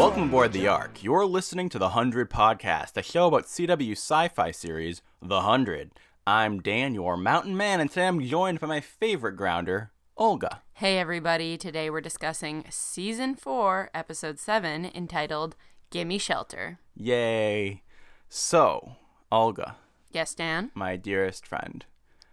[0.00, 1.02] Welcome aboard the Ark.
[1.04, 5.90] You're listening to the 100 Podcast, a show about CW sci fi series, The 100.
[6.26, 10.62] I'm Dan, your mountain man, and today I'm joined by my favorite grounder, Olga.
[10.72, 15.54] Hey everybody, today we're discussing season 4, episode 7, entitled
[15.90, 16.78] Gimme Shelter.
[16.96, 17.82] Yay.
[18.30, 18.96] So,
[19.30, 19.76] Olga,
[20.12, 20.70] Yes, Dan?
[20.74, 21.84] my dearest friend.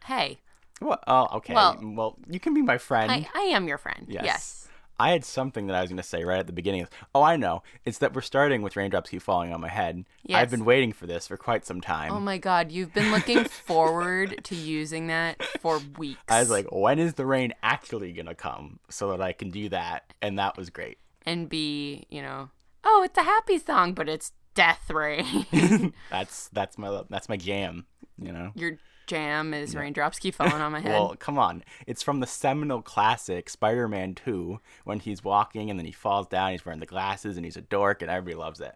[0.06, 0.40] Hey,
[0.80, 1.04] What?
[1.08, 1.54] Oh, okay.
[1.54, 3.12] Well- well, you can be my friend.
[3.12, 4.06] I, I am your friend.
[4.08, 4.24] Yes.
[4.26, 4.57] Yes.
[5.00, 6.88] I had something that I was going to say right at the beginning.
[7.14, 7.62] Oh, I know.
[7.86, 10.06] It's that we're starting with raindrops keep falling on my head.
[10.34, 12.12] I've been waiting for this for quite some time.
[12.12, 16.20] Oh my god, you've been looking forward to using that for weeks.
[16.30, 19.52] I was like, when is the rain actually going to come so that I can
[19.52, 20.14] do that?
[20.22, 20.98] And that was great.
[21.25, 22.50] and be, you know,
[22.84, 25.45] oh, it's a happy song, but it's death rain.
[26.09, 27.86] That's that's my that's my jam,
[28.18, 28.52] you know.
[28.56, 30.91] your jam is raindrops keep falling on my head.
[30.91, 31.63] Well, come on.
[31.88, 36.52] It's from the seminal classic Spider-Man 2 when he's walking and then he falls down,
[36.52, 38.75] he's wearing the glasses and he's a dork and everybody loves it.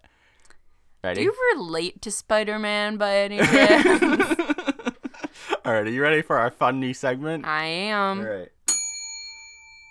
[1.04, 1.22] Ready?
[1.22, 4.02] Do you relate to Spider Man by any chance?
[5.64, 7.46] All right, are you ready for our fun new segment?
[7.46, 8.20] I am.
[8.20, 8.50] All right.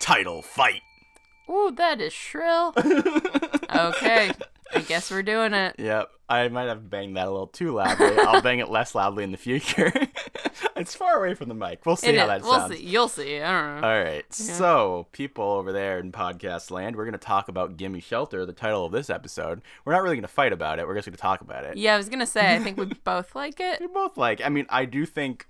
[0.01, 0.81] Title fight.
[1.49, 2.73] Ooh, that is shrill.
[3.75, 4.31] okay,
[4.73, 5.75] I guess we're doing it.
[5.77, 6.09] Yep.
[6.29, 8.17] I might have banged that a little too loudly.
[8.19, 9.91] I'll bang it less loudly in the future.
[10.77, 11.85] it's far away from the mic.
[11.85, 12.77] We'll see It how that we'll sounds.
[12.77, 12.85] see.
[12.85, 13.41] You'll see.
[13.41, 13.87] I don't know.
[13.87, 14.33] All right.
[14.33, 18.53] So, people over there in podcast land, we're going to talk about Gimme Shelter, the
[18.53, 19.61] title of this episode.
[19.83, 20.87] We're not really going to fight about it.
[20.87, 21.75] We're just going to talk about it.
[21.75, 22.55] yeah, I was gonna say.
[22.55, 23.79] I think we both like it.
[23.79, 25.47] They're both like, I mean, I do think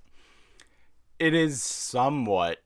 [1.20, 2.58] it is somewhat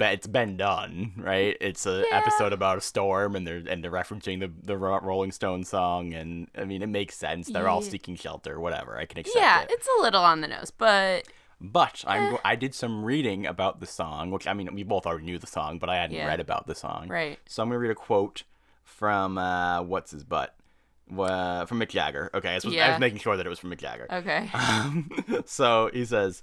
[0.00, 1.56] it's been done, right?
[1.60, 2.18] It's an Yeah.
[2.18, 6.48] episode about a storm, and they're and they're referencing the the Rolling Stone song, and
[6.56, 7.48] I mean, it makes sense.
[7.48, 8.96] They're all seeking shelter, whatever.
[8.98, 9.70] I can accept Yeah, it.
[9.70, 11.26] it's a little on the nose, but
[11.60, 12.38] But I'm Eh.
[12.44, 15.46] I did some reading about the song, which I mean we both already knew the
[15.48, 16.26] song, but I hadn't Yeah.
[16.26, 17.08] read about the song.
[17.08, 17.38] Right.
[17.46, 18.44] So I'm gonna read a quote
[18.84, 20.54] from uh, what's his butt,
[21.16, 22.30] uh, from Mick Jagger.
[22.34, 24.06] Okay, I was, I was making sure that it was from Mick Jagger.
[24.10, 24.48] okay.
[24.54, 25.10] Um,
[25.46, 26.42] so he says,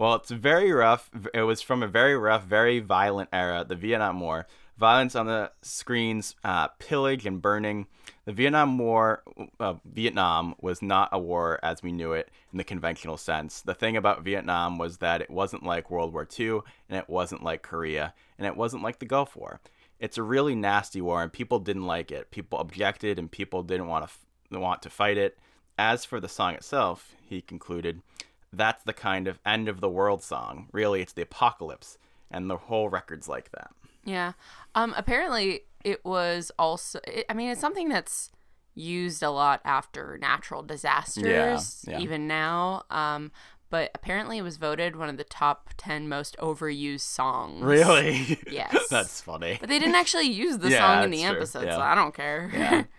[0.00, 1.10] "Well, it's very rough.
[1.34, 4.46] It was from a very rough, very violent era, the Vietnam War.
[4.78, 7.86] Violence on the screens, uh, pillage and burning.
[8.24, 9.22] The Vietnam War,
[9.60, 13.60] uh, Vietnam was not a war as we knew it in the conventional sense.
[13.60, 17.42] The thing about Vietnam was that it wasn't like World War II, and it wasn't
[17.42, 19.60] like Korea, and it wasn't like the Gulf War.
[19.98, 22.30] It's a really nasty war, and people didn't like it.
[22.30, 25.36] People objected, and people didn't want to f- want to fight it.
[25.76, 28.00] As for the song itself, he concluded,
[28.52, 30.68] that's the kind of end of the world song.
[30.72, 31.98] Really, it's the apocalypse,
[32.30, 33.70] and the whole record's like that.
[34.04, 34.32] Yeah.
[34.74, 34.94] Um.
[34.96, 37.00] Apparently, it was also.
[37.06, 38.30] It, I mean, it's something that's
[38.74, 41.98] used a lot after natural disasters, yeah.
[42.00, 42.84] even now.
[42.90, 43.30] Um.
[43.68, 47.62] But apparently, it was voted one of the top ten most overused songs.
[47.62, 48.38] Really?
[48.50, 48.88] Yes.
[48.88, 49.58] that's funny.
[49.60, 51.30] But they didn't actually use the Yeah, song in the true.
[51.36, 51.76] episode, Yeah.
[51.76, 52.50] so I don't care.
[52.52, 52.84] Yeah.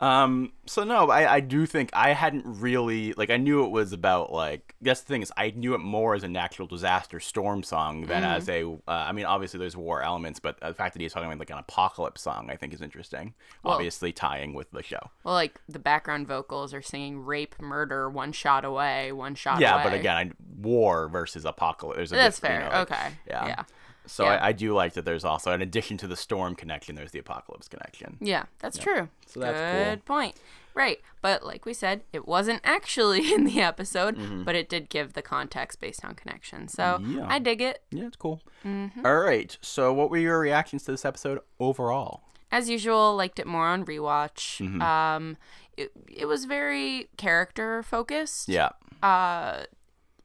[0.00, 3.92] Um, so no, I, I do think I hadn't really like I knew it was
[3.92, 7.62] about like guess the thing is I knew it more as a natural disaster storm
[7.62, 8.32] song than Mm-hmm.
[8.32, 11.28] as a uh, I mean obviously there's war elements but the fact that he's talking
[11.28, 15.10] about like an apocalypse song I think is interesting Well- obviously tying with the show
[15.22, 19.74] Well, like the background vocals are singing "rape, murder, one shot away, one shot yeah
[19.76, 20.30] away." but again I,
[20.60, 22.68] war versus apocalypse a that's diff- you fair.
[22.68, 23.08] know, like, okay.
[23.28, 23.46] yeah.
[23.46, 23.62] Yeah.
[24.06, 24.32] So Yeah.
[24.34, 27.18] I, I do like that there's also in addition to the storm connection there's the
[27.18, 29.08] apocalypse connection Yeah, that's true.
[29.26, 29.84] So that's cool.
[29.92, 30.36] Good point.
[30.74, 30.98] Right.
[31.22, 35.22] But like we said, it wasn't actually in the episode, but it did give the
[35.22, 36.66] context based on connection.
[36.68, 37.18] So Mm-hmm.
[37.18, 37.26] Yeah.
[37.28, 37.82] I dig it.
[37.90, 39.04] yeah it's cool Mm-hmm.
[39.06, 43.46] All right so what were your reactions to this episode overall As usual, liked it
[43.46, 44.60] more on rewatch.
[44.64, 44.80] Mm-hmm.
[44.82, 45.36] Um,
[45.76, 48.48] it, it was very character focused.
[48.48, 48.70] yeah
[49.02, 49.64] Uh,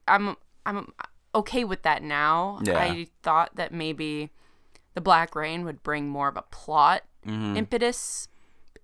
[0.08, 0.36] I'm
[0.66, 0.92] I'm
[1.36, 2.60] okay with that now.
[2.64, 2.80] Yeah.
[2.80, 4.30] I thought that maybe
[4.94, 7.58] the Black Rain would bring more of a plot Mm-hmm.
[7.58, 8.30] impetus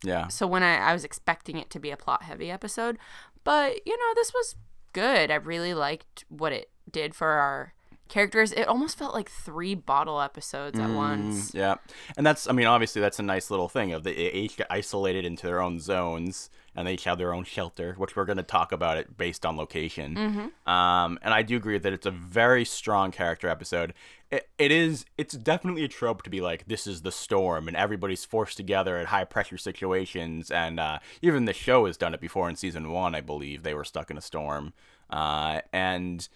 [0.04, 2.98] yeah so when I, I was expecting it to be a plot heavy episode
[3.46, 4.56] but you know this was
[4.92, 7.74] good i really liked what it did for our
[8.10, 8.52] characters.
[8.52, 11.56] It almost felt like three bottle episodes at once.
[11.56, 11.76] Yeah,
[12.18, 15.24] and that's I mean obviously that's a nice little thing of the each get isolated
[15.26, 18.44] into their own zones and they each have their own shelter, which we're going to
[18.44, 20.18] talk about it based on location.
[20.66, 23.94] Um, and I do agree that it's a very strong character episode.
[24.32, 27.78] It, it is it's definitely a trope to be like this is the storm and
[27.78, 32.20] everybody's forced together at high pressure situations and uh, even the show has done it
[32.20, 34.74] before in season one I believe they were stuck in a storm
[35.12, 36.28] uh, and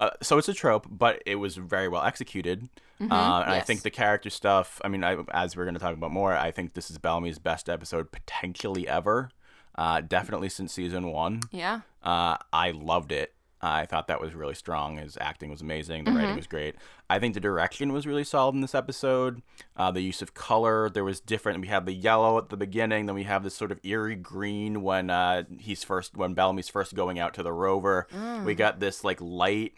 [0.00, 2.68] uh, so it's a trope, but it was very well executed.
[3.00, 4.80] uh, and I think the character stuff.
[4.84, 7.38] I mean, I, as we're going to talk about more, I think this is Bellamy's
[7.38, 9.30] best episode potentially ever.
[9.78, 11.40] Uh, definitely since season one.
[11.52, 11.80] Yeah.
[12.02, 13.32] Uh, I loved it.
[13.60, 14.98] I thought that was really strong.
[14.98, 16.04] His acting was amazing.
[16.04, 16.76] The writing was great.
[17.10, 19.42] I think the direction was really solid in this episode.
[19.76, 21.60] Uh, the use of color, there was different.
[21.60, 24.82] We had the yellow at the beginning, then we have this sort of eerie green
[24.82, 28.06] when uh, he's first when Bellamy's first going out to the rover.
[28.44, 29.74] We got this like light,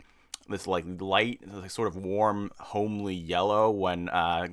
[0.49, 4.49] this like light, like, sort of warm, homely yellow when uh,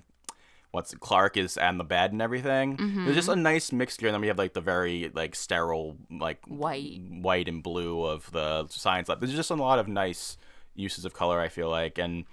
[0.72, 2.76] what's Clarke is on the bed and everything.
[2.78, 6.40] There's just a nice mixture, and then we have like the very like sterile like
[6.48, 7.02] White.
[7.10, 9.20] white and blue of the science lab.
[9.20, 10.38] There's just a lot of nice
[10.76, 11.40] uses of color.
[11.40, 12.26] I feel like and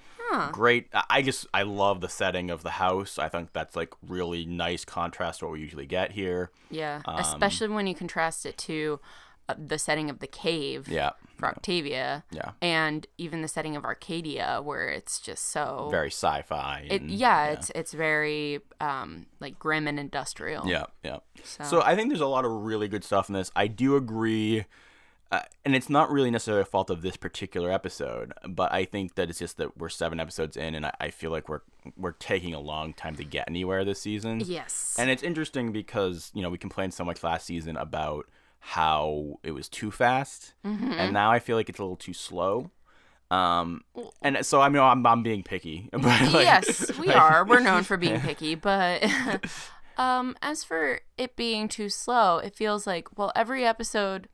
[0.53, 0.89] great.
[1.09, 3.19] I- just I love the setting of the house.
[3.19, 6.51] I think that's like really nice contrast to what we usually get here.
[6.71, 7.03] Yeah.
[7.07, 9.01] Um, Especially when you contrast it to
[9.59, 12.25] the setting of the cave Yeah, for Octavia.
[12.31, 12.53] Yeah.
[12.63, 15.89] And even the setting of Arcadia, where it's just so.
[15.91, 16.87] very sci-fi.
[16.91, 20.67] It, and- yeah, it's it's very um like grim and industrial.
[20.69, 21.19] Yeah, yeah.
[21.43, 21.83] So- So.
[21.83, 23.51] I think there's a lot of really good stuff in this.
[23.55, 24.65] I do agree,
[25.31, 29.15] uh, and it's not really necessarily a fault of this particular episode, but I think
[29.17, 31.61] that it's just that we're seven episodes in, and I, I feel like we're
[31.99, 34.41] we're taking a long time to get anywhere this season.
[34.41, 34.97] Yes.
[34.99, 38.27] And it's interesting because you know we complained so much last season about
[38.69, 40.93] how it was too fast, Mm-hmm.
[40.93, 42.71] and now I feel like it's a little too slow.
[43.31, 43.83] Um,
[44.23, 47.45] and so I mean I'm I'm being picky, but like, yes, we are.
[47.45, 49.05] We're known for being picky, but
[49.99, 54.29] um as for it being too slow, it feels like well every episode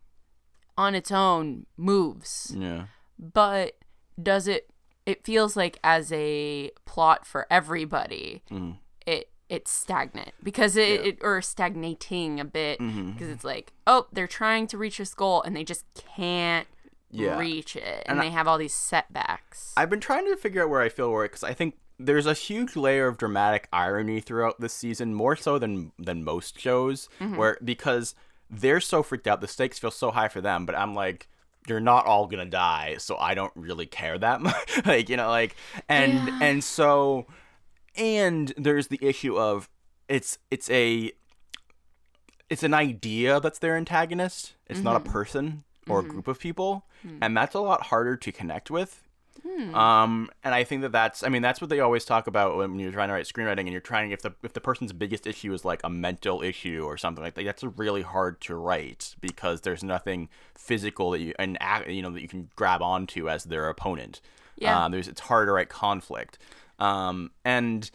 [0.76, 2.86] on its own moves, Yeah.
[3.18, 3.76] but
[4.20, 4.70] does it
[5.06, 8.78] it feels like as a plot for everybody, Mm.
[9.50, 13.12] It it's stagnant because it, it or stagnating a bit Mm-hmm.
[13.12, 15.84] because it's like oh they're trying to reach this goal and they just
[16.16, 16.66] can't
[17.10, 17.38] Yeah.
[17.38, 19.72] reach it and, And I- they have all these setbacks.
[19.76, 22.34] I've been trying to figure out where I feel where because I think there's a
[22.34, 27.58] huge layer of dramatic irony throughout this season, more so than than most shows, where
[27.62, 28.14] because
[28.48, 31.28] they're so freaked out, the stakes feel so high for them, but I'm like.
[31.68, 34.80] You're not all gonna die, so I don't really care that much.
[34.86, 35.54] like you know, like
[35.90, 36.38] and Yeah.
[36.40, 37.26] and so,
[38.00, 39.68] and there's the issue of
[40.08, 41.12] it's it's a
[42.48, 44.54] it's an idea that's their antagonist.
[44.66, 46.86] It's not a person or a group of people,
[47.20, 49.02] and that's a lot harder to connect with.
[49.74, 52.78] Um, and I think that that's, I mean, that's what they always talk about when
[52.78, 55.52] you're trying to write screenwriting and you're trying, if the, if the person's biggest issue
[55.54, 59.62] is like a mental issue or something like that, that's really hard to write because
[59.62, 61.56] there's nothing physical that you, and,
[61.88, 64.20] you know, that you can grab onto as their opponent.
[64.56, 64.84] Yeah.
[64.84, 66.38] Uh, there's, it's hard to write conflict.
[66.80, 67.90] Um, and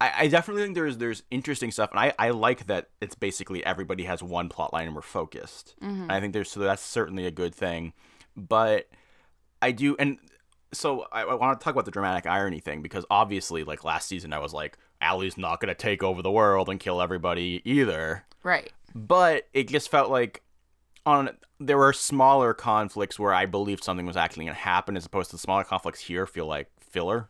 [0.00, 1.90] I, I definitely think there's, there's interesting stuff.
[1.90, 5.74] And I, I like that it's basically everybody has one plot line and we're focused.
[5.80, 7.92] And I think there's, so that's certainly a good thing.
[8.36, 8.88] But
[9.62, 10.18] I do, and
[10.72, 14.08] so I, I want to talk about the dramatic irony thing because obviously, like last
[14.08, 18.24] season, I was like, Allie's not gonna take over the world and kill everybody either.
[18.42, 18.72] right.
[18.94, 20.42] But it just felt like
[21.04, 25.30] on there were smaller conflicts where I believed something was actually gonna happen, as opposed
[25.30, 27.28] to the smaller conflicts here feel like filler.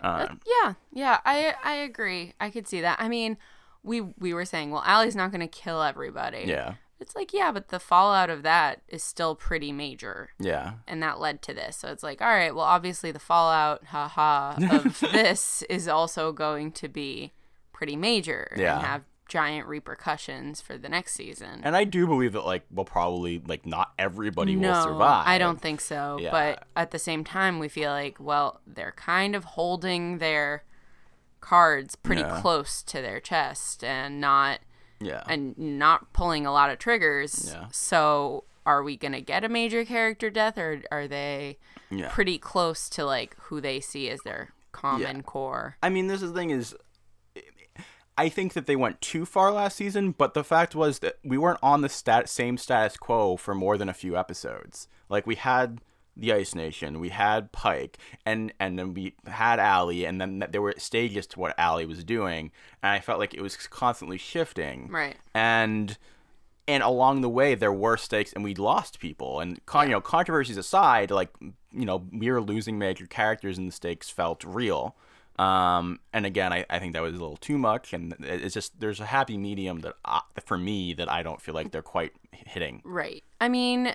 [0.00, 2.34] Um, Yeah, yeah, I I agree.
[2.40, 3.00] I could see that.
[3.00, 3.36] I mean,
[3.82, 6.44] we we were saying, well, Allie's not going to kill everybody.
[6.46, 10.30] yeah, It's like, yeah, but the fallout of that is still pretty major.
[10.38, 11.76] yeah, And that led to this.
[11.76, 16.72] So it's like, all right, well, obviously the fallout, haha, of this is also going
[16.72, 17.32] to be
[17.72, 18.76] pretty major Yeah.
[18.78, 21.60] and have giant repercussions for the next season.
[21.62, 25.24] and I do believe that like well probably like not everybody no, will survive.
[25.26, 26.18] I don't think so.
[26.20, 26.30] Yeah.
[26.30, 30.64] But at the same time, we feel like, well, they're kind of holding their
[31.40, 32.40] cards pretty Yeah.
[32.40, 34.60] close to their chest and not
[35.00, 37.52] Yeah, and not pulling a lot of triggers.
[37.52, 37.66] Yeah.
[37.70, 41.58] So are we gonna get a major character death, or are they
[41.90, 42.08] yeah.
[42.08, 45.76] pretty close to like who they see as their common core?
[45.82, 46.74] I mean, this is the thing is,
[48.18, 51.38] I think that they went too far last season, but the fact was that we
[51.38, 54.88] weren't on the stat- same status quo for more than a few episodes.
[55.08, 55.80] Like we had
[56.16, 57.96] the Ice Nation, we had Pike,
[58.26, 62.02] and and then we had Allie, and then there were stages to what Allie was
[62.02, 62.50] doing,
[62.82, 64.88] and I felt like it was constantly shifting.
[64.88, 65.16] Right.
[65.32, 65.96] And
[66.66, 70.00] and along the way there were stakes and we lost people and con- you know
[70.00, 74.96] controversies aside like you know we were losing major characters and the stakes felt real.
[75.38, 78.80] Um, and again, I, I think that was a little too much, and it's just
[78.80, 82.12] there's a happy medium that I, for me that I don't feel like they're quite
[82.32, 82.82] hitting.
[82.84, 83.22] Right.
[83.40, 83.94] I mean,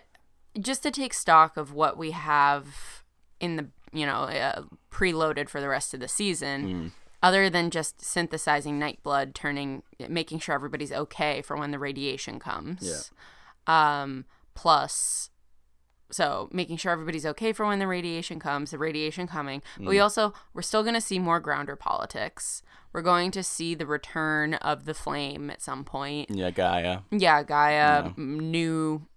[0.59, 3.03] just to take stock of what we have
[3.41, 6.91] in the, you know, uh, preloaded for the rest of the season, Mm.
[7.21, 13.11] other than just synthesizing Nightblood, turning, making sure everybody's okay for when the radiation comes.
[13.67, 15.29] Um, plus,
[16.13, 19.61] so making sure everybody's okay for when the radiation comes, the radiation coming.
[19.77, 19.89] But Mm.
[19.89, 22.61] we also, we're still going to see more grounder politics.
[22.93, 26.29] We're going to see the return of the flame at some point.
[26.29, 26.99] Yeah, Gaia.
[27.11, 29.07] Yeah, Gaia, m new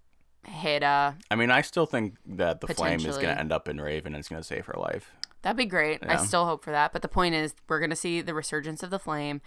[0.47, 1.17] Heda.
[1.31, 4.15] I mean, I still think that the flame is going to end up in Raven
[4.15, 5.11] and it's going to save her life.
[5.43, 6.00] That'd be great.
[6.07, 6.93] I still hope for that.
[6.93, 9.41] But the point is, we're going to see the resurgence of the flame.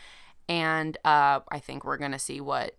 [0.48, 2.76] And uh, I think we're going to see what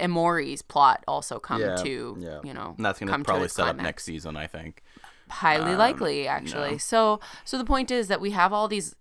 [0.00, 2.40] Emori's plot also come Yeah, to, yeah.
[2.44, 4.82] you know, And that's going come to probably its set up next season, I think.
[5.30, 6.78] highly likely actually no.
[6.78, 8.94] so so the point is that we have all these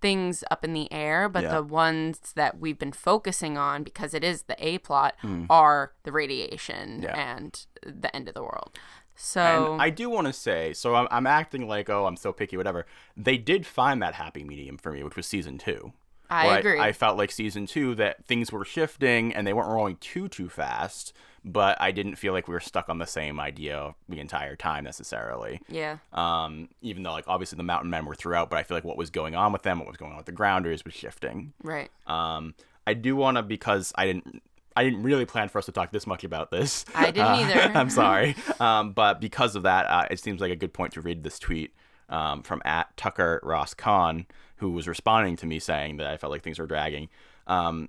[0.00, 1.54] things up in the air but Yeah.
[1.56, 5.44] the ones that we've been focusing on because it is the a plot Hmm.
[5.50, 7.14] are the radiation Yeah.
[7.36, 8.78] and the end of the world
[9.16, 12.32] so And I do want to say, so I'm, I'm acting like, oh, I'm so
[12.32, 12.84] picky, whatever.
[13.16, 15.92] They did find that happy medium for me, which was season two.
[16.30, 16.80] I agree.
[16.80, 20.48] I, felt like season two that things were shifting and they weren't rolling too too
[20.48, 21.12] fast,
[21.44, 24.84] but I didn't feel like we were stuck on the same idea the entire time
[24.84, 25.60] necessarily.
[25.68, 28.84] yeah Um, even though like obviously the mountain men were throughout, but I feel like
[28.84, 31.52] what was going on with them, what was going on with the grounders was shifting.
[31.62, 32.54] right Um,
[32.86, 34.42] I do want to because I didn't.
[34.76, 36.84] I didn't really plan for us to talk this much about this.
[36.96, 37.60] I didn't Uh, either.
[37.78, 41.00] I'm sorry, um, but because of that, uh, it seems like a good point to
[41.00, 41.72] read this tweet
[42.08, 46.30] um, from at Tucker Ross Khan, who was responding to me saying that I felt
[46.30, 47.08] like things were dragging.
[47.46, 47.88] Um,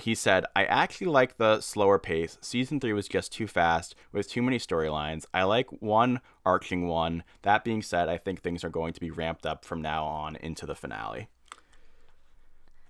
[0.00, 2.38] he said, "I actually like the slower pace.
[2.40, 5.24] Season three was just too fast with too many storylines.
[5.34, 7.24] I like one arching one.
[7.42, 10.36] That being said, I think things are going to be ramped up from now on
[10.36, 11.28] into the finale."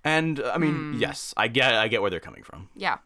[0.03, 0.99] And I mean, Hmm.
[0.99, 2.69] yes, I get I get where they're coming from.
[2.75, 2.97] yeah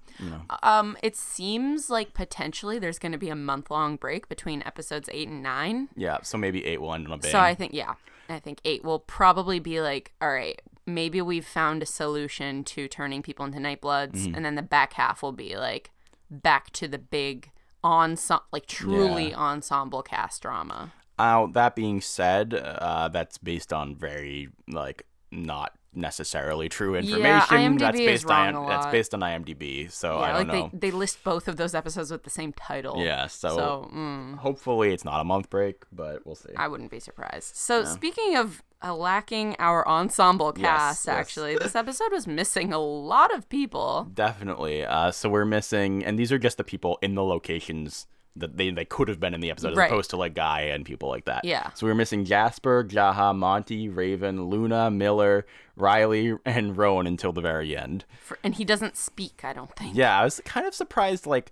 [0.63, 5.07] um it seems like potentially there's going to be a month long break between episodes
[5.11, 7.31] 8 and 9 Yeah, so maybe eight will end on a bang.
[7.31, 7.93] So I think yeah,
[8.27, 12.87] I think eight will probably be like, all right, maybe we've found a solution to
[12.87, 14.35] turning people into nightbloods, Mm-hmm.
[14.35, 15.91] and then the back half will be like
[16.31, 17.51] back to the big
[17.83, 19.37] ensemble, like truly Yeah.
[19.37, 20.93] ensemble cast drama.
[21.19, 27.57] Uh, that being said, uh, that's based on very like not necessarily true information.
[27.57, 29.91] IMDb that's is based wrong on a that's based on IMDb.
[29.91, 30.69] So I don't like know.
[30.71, 33.03] they they list both of those episodes with the same title.
[33.03, 36.53] yeah, so, So mm, hopefully it's not a month break, but we'll see.
[36.55, 37.55] I wouldn't be surprised.
[37.55, 41.15] So speaking of uh, lacking our ensemble cast, yes.
[41.15, 44.07] actually, this episode was missing a lot of people.
[44.13, 44.85] Definitely.
[44.85, 48.07] Uh, so we're missing, and these are just the people in the locations
[48.39, 49.91] that they, they could have been in the episode, as Right.
[49.91, 51.45] opposed to like Gaia and people like that.
[51.45, 51.71] Yeah.
[51.73, 57.41] So we were missing Jasper, Jaha, Monty, Raven, Luna, Miller, Riley, and Roan until the
[57.41, 58.05] very end.
[58.21, 59.95] For, and he doesn't speak, I don't think.
[59.95, 61.25] Yeah, I was kind of surprised.
[61.25, 61.51] Like,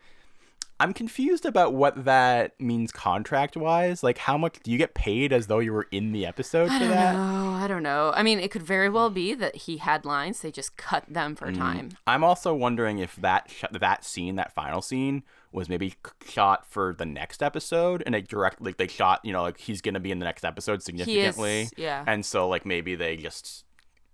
[0.78, 4.04] I'm confused about what that means contract wise.
[4.04, 6.80] Like, how much do you get paid as though you were in the episode I
[6.80, 7.14] for that?
[7.14, 8.12] No, I don't know.
[8.14, 11.36] I mean, it could very well be that he had lines; they just cut them
[11.36, 11.62] for mm-hmm.
[11.62, 11.90] time.
[12.06, 15.24] I'm also wondering if that sh- that scene, that final scene,
[15.56, 15.96] was maybe
[16.28, 19.82] shot for the next episode, and it direct like they shot, you know, like he's
[19.82, 22.04] gonna be in the next episode significantly, yeah.
[22.06, 23.64] and so like maybe they just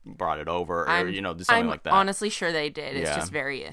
[0.05, 1.93] brought it over, or I'm, you know, something I'm like that.
[1.93, 2.95] honestly sure they did.
[2.95, 3.15] It's Yeah.
[3.17, 3.71] just very uh,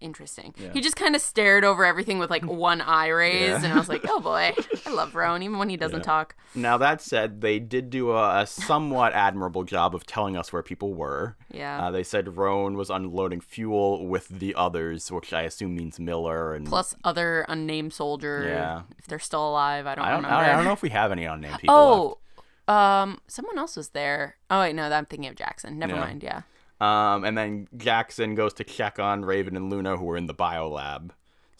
[0.00, 0.54] interesting.
[0.72, 3.88] He just kind of stared over everything with like one eye raised, and I was
[3.88, 4.52] like, "Oh boy,
[4.86, 8.40] I love Roan, even when he doesn't talk." Now that said, they did do a,
[8.42, 11.36] a somewhat admirable job of telling us where people were.
[11.50, 11.86] Yeah.
[11.86, 16.54] Uh, they said Roan was unloading fuel with the others, which I assume means Miller
[16.54, 18.44] and Plus, other unnamed soldier.
[18.48, 18.82] Yeah.
[18.98, 20.44] If they're still alive, I don't, I don't, remember.
[20.44, 21.74] I don't know if we have any unnamed people.
[22.08, 22.16] left.
[22.68, 24.36] Oh, um, someone else was there.
[24.48, 25.78] Oh wait, no, I'm thinking of Jackson.
[25.78, 26.00] Never Yeah.
[26.00, 26.22] mind.
[26.22, 26.42] Yeah.
[26.80, 30.34] Um, and then Jackson goes to check on Raven and Luna, who are in the
[30.34, 31.10] biolab.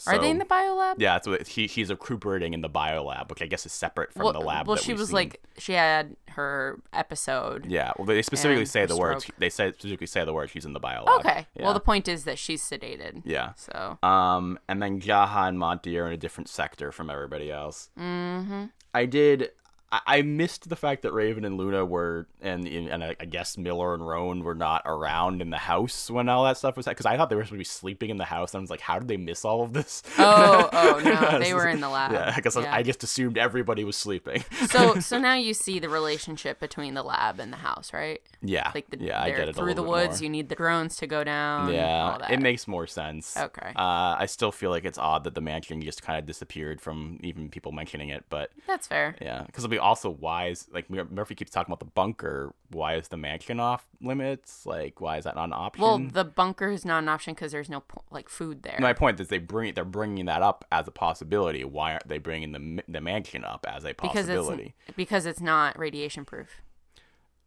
[0.07, 0.95] Are they in the biolab?
[0.97, 4.23] Yeah, that's what he, she's recuperating in the biolab, which I guess is separate from
[4.25, 4.67] Well, the lab.
[4.67, 5.15] well she was seen.
[5.15, 7.67] like she had her episode.
[7.67, 7.93] yeah.
[7.99, 9.31] Well, they specifically say the words.
[9.37, 10.49] They say specifically say the word.
[10.49, 11.19] She's in the biolab.
[11.19, 11.47] Okay.
[11.55, 11.65] Yeah.
[11.65, 13.21] Well, the point is that she's sedated.
[13.27, 13.53] yeah.
[13.57, 17.91] So Um, and then Jaha and Monty are in a different sector from everybody else.
[17.99, 18.65] Mm-hmm.
[18.95, 19.51] I did.
[19.93, 23.59] I, I missed the fact that Raven and Luna were, and and I I guess
[23.59, 27.07] Miller and Roan were not around in the house when all that stuff was because
[27.07, 28.55] I thought they were supposed to be sleeping in the house.
[28.55, 30.03] And I was like, how did they miss all of this?
[30.19, 32.13] Oh, oh no, they were in the lab.
[32.13, 32.75] Yeah, because Yeah.
[32.75, 34.45] I just assumed everybody was sleeping.
[34.69, 38.21] So so now you see the relationship between the lab and the house, right?
[38.43, 39.57] yeah, Like the yeah, I get it.
[39.57, 40.21] through the woods.
[40.21, 40.25] more.
[40.25, 41.73] You need the drones to go down.
[41.73, 42.31] Yeah, all that.
[42.31, 43.37] it makes more sense.
[43.37, 43.73] Okay.
[43.77, 47.19] Uh, I still feel like it's odd that the mansion just kind of disappeared from
[47.23, 49.17] even people mentioning it, but That's fair.
[49.21, 52.55] yeah, because it'll be also why is like Murphy keeps talking about the bunker.
[52.71, 54.65] Why is the mansion off limits?
[54.65, 55.83] Like, why is that not an option?
[55.83, 58.79] Well, the bunker is not an option because there's no like food there.
[58.81, 61.65] My point is they bring they're bringing that up as a possibility.
[61.65, 64.75] Why aren't they bringing the the mansion up as a possibility?
[64.87, 66.49] because it's because it's not radiation proof.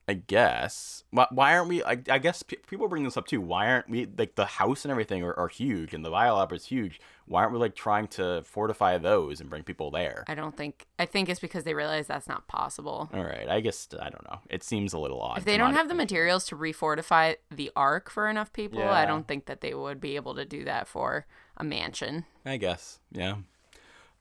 [0.08, 1.06] I guess.
[1.12, 1.84] Why, why aren't we?
[1.84, 3.40] I, I guess pe- people bring this up too.
[3.40, 6.66] Why aren't we like the house and everything are, are huge and the biolab is
[6.66, 7.00] huge?
[7.26, 10.26] Why aren't we like trying to fortify those and bring people there?
[10.28, 10.88] I don't think.
[11.00, 13.10] I think it's because they realize that's not possible.
[13.14, 14.40] All right, I guess I don't know.
[14.50, 15.38] It seems a little odd.
[15.38, 19.28] If they don't have the materials to refortify the ark for enough people, I don't
[19.28, 22.26] think that they would be able to do that for a mansion.
[22.46, 23.00] I guess.
[23.12, 23.36] Yeah.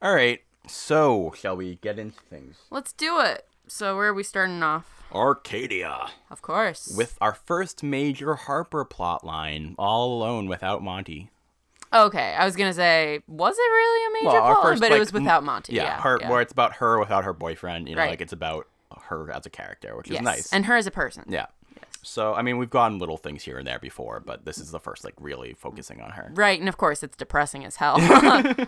[0.01, 0.39] All right.
[0.67, 2.55] So shall we get into things?
[2.71, 3.47] Let's do it.
[3.67, 4.89] So where are we starting off?
[5.13, 6.07] Arcadia.
[6.31, 6.91] Of course.
[6.97, 11.29] with our first major Harper plot line, all alone without Monty.
[11.93, 14.79] Okay, I was gonna say, was it really a major our plot line?
[14.79, 15.73] But like, it was without Monty.
[15.73, 16.17] Yeah, Yeah, her.
[16.19, 16.29] yeah.
[16.31, 17.87] Where it's about her without her boyfriend.
[17.87, 18.09] You know, Right.
[18.09, 18.67] like it's about
[19.03, 20.23] her as a character, which is yes.
[20.23, 20.53] nice.
[20.53, 21.25] and her as a person.
[21.27, 21.45] yeah.
[22.03, 24.79] So I mean, we've gotten little things here and there before, but this is the
[24.79, 26.31] first like really focusing on her.
[26.35, 27.97] Right, and of course it's depressing as hell.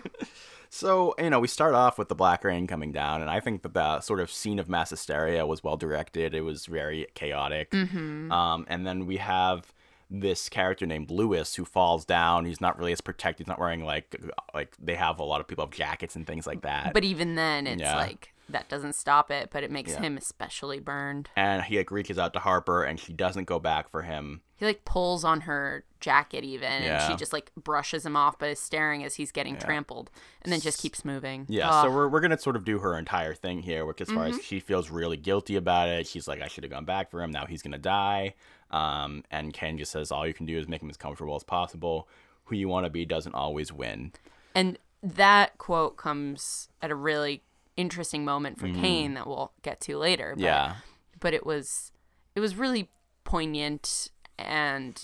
[0.68, 3.62] So you know, we start off with the black rain coming down, and I think
[3.62, 6.34] that the sort of scene of mass hysteria was well directed.
[6.34, 7.70] It was very chaotic.
[7.70, 8.32] Mm-hmm.
[8.32, 9.72] Um, and then we have
[10.10, 12.44] this character named Lewis who falls down.
[12.46, 13.46] He's not really as protected.
[13.46, 14.20] He's not wearing like
[14.54, 16.92] like they have a lot of people have jackets and things like that.
[16.92, 17.96] but even then, it's Yeah.
[17.96, 20.02] like that doesn't stop it, but it makes Yeah.
[20.02, 21.28] him especially burned.
[21.36, 24.40] and he like reaches out to Harper, and she doesn't go back for him.
[24.56, 28.48] He like pulls on her jacket even, and she just like brushes him off, but
[28.48, 30.10] is staring as he's getting trampled,
[30.42, 31.44] and then just keeps moving.
[31.48, 31.84] Yeah, Ugh.
[31.86, 34.38] so we're, we're gonna sort of do her entire thing here, which as far Mm-hmm.
[34.38, 37.22] as she feels really guilty about it, she's like, I should have gone back for
[37.22, 37.30] him.
[37.32, 38.34] Now he's gonna die.
[38.70, 41.44] Um, and Kane just says, all you can do is make him as comfortable as
[41.44, 42.08] possible.
[42.44, 44.12] Who you want to be doesn't always win.
[44.54, 47.42] And that quote comes at a really
[47.76, 50.34] interesting moment for Kane that we'll get to later.
[50.36, 50.42] But.
[50.44, 50.74] Yeah,
[51.20, 51.92] But it was
[52.34, 52.90] it was really
[53.24, 55.02] poignant and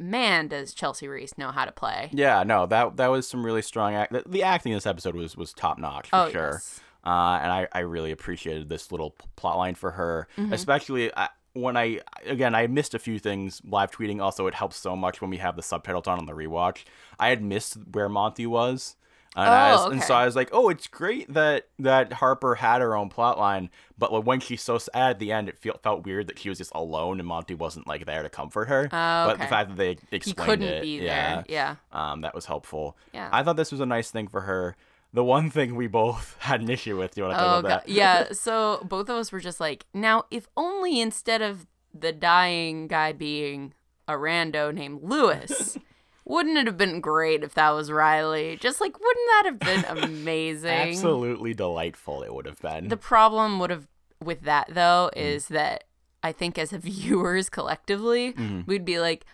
[0.00, 2.08] man does Chelsey Reist know how to play.
[2.12, 4.12] yeah, no, that that was some really strong act.
[4.12, 6.50] The, the acting in this episode was was top notch for Oh, sure.
[6.54, 6.80] yes.
[7.06, 10.54] Uh, and I, I really appreciated this little plot line for her, Mm-hmm.
[10.54, 14.22] especially uh, when I again I missed a few things live tweeting.
[14.22, 16.84] Also, it helps so much when we have the subtitles on on the rewatch.
[17.18, 18.96] I had missed where Monty was.
[19.36, 20.14] And, I Oh, was, and so.
[20.14, 23.68] I was like, "Oh, it's great that that Harper had her own plot line,
[23.98, 26.48] but like, when she's so sad at the end, it feel, felt weird that she
[26.48, 28.88] was just alone and Monty wasn't like there to comfort her.
[28.92, 29.32] Oh, okay.
[29.32, 31.44] But the fact that they He explained couldn't it, be yeah, there.
[31.48, 31.76] Yeah.
[31.92, 32.96] um, that was helpful.
[33.12, 33.28] Yeah.
[33.32, 34.76] I thought this was a nice thing for her.
[35.12, 37.14] The one thing we both had an issue with.
[37.14, 37.80] Do you want to talk Oh about god.
[37.86, 37.88] that?
[37.88, 42.86] Yeah, so both of us were just like, now if only instead of the dying
[42.88, 43.74] guy being
[44.06, 45.76] a rando named Lewis,
[46.24, 48.56] wouldn't it have been great if that was Riley?
[48.60, 50.70] Just like wouldn't that have been amazing?
[50.70, 52.22] Absolutely delightful.
[52.22, 52.88] It would have been.
[52.88, 53.86] The problem would have
[54.22, 55.20] with that though Mm.
[55.20, 55.84] is that
[56.22, 58.62] I think as viewers collectively, Mm-hmm.
[58.66, 59.24] we'd be like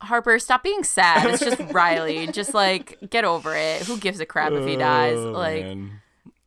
[0.00, 1.30] Harper, stop being sad.
[1.30, 2.26] It's just Riley.
[2.26, 3.82] Just like get over it.
[3.82, 5.16] Who gives a crap if he dies?
[5.16, 6.00] Oh, Like man.